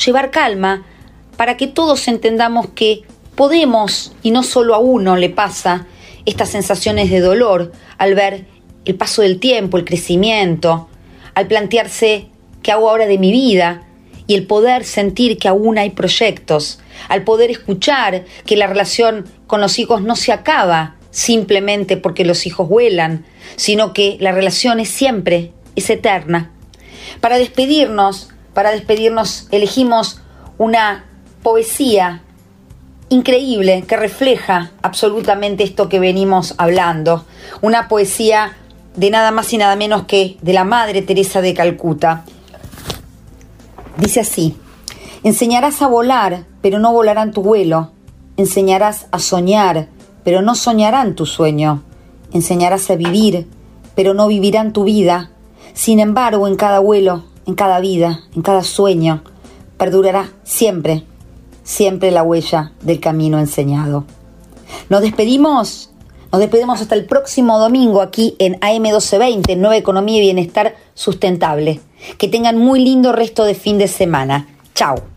[0.05, 0.85] llevar calma
[1.37, 3.03] para que todos entendamos que
[3.37, 5.87] podemos y no solo a uno le pasa
[6.27, 8.47] estas sensaciones de dolor al ver
[8.85, 10.89] el paso del tiempo, el crecimiento,
[11.35, 12.29] al plantearse
[12.63, 13.87] qué hago ahora de mi vida
[14.27, 19.61] y el poder sentir que aún hay proyectos, al poder escuchar que la relación con
[19.61, 23.25] los hijos no se acaba simplemente porque los hijos vuelan,
[23.57, 26.53] sino que la relación es siempre, es eterna.
[27.21, 30.21] Para despedirnos, para despedirnos elegimos
[30.59, 31.07] una
[31.43, 32.23] poesía
[33.11, 37.25] increíble que refleja absolutamente esto que venimos hablando.
[37.61, 38.57] Una poesía
[38.97, 42.25] de nada más y nada menos que de la Madre Teresa de Calcuta.
[43.99, 44.57] Dice así,
[45.25, 47.91] enseñarás a volar, pero no volarán tu vuelo.
[48.37, 49.89] Enseñarás a soñar,
[50.23, 51.83] pero no soñarán tu sueño.
[52.33, 53.49] Enseñarás a vivir,
[53.97, 55.33] pero no vivirán tu vida.
[55.75, 59.25] Sin embargo, en cada vuelo, en cada vida, en cada sueño,
[59.77, 61.05] perdurará siempre
[61.71, 64.05] siempre la huella del camino enseñado.
[64.89, 65.91] Nos despedimos,
[66.33, 71.81] nos despedimos hasta el próximo domingo aquí en AM1220, Nueva Economía y Bienestar Sustentable.
[72.19, 74.49] Que tengan muy lindo resto de fin de semana.
[74.75, 75.10] Chao.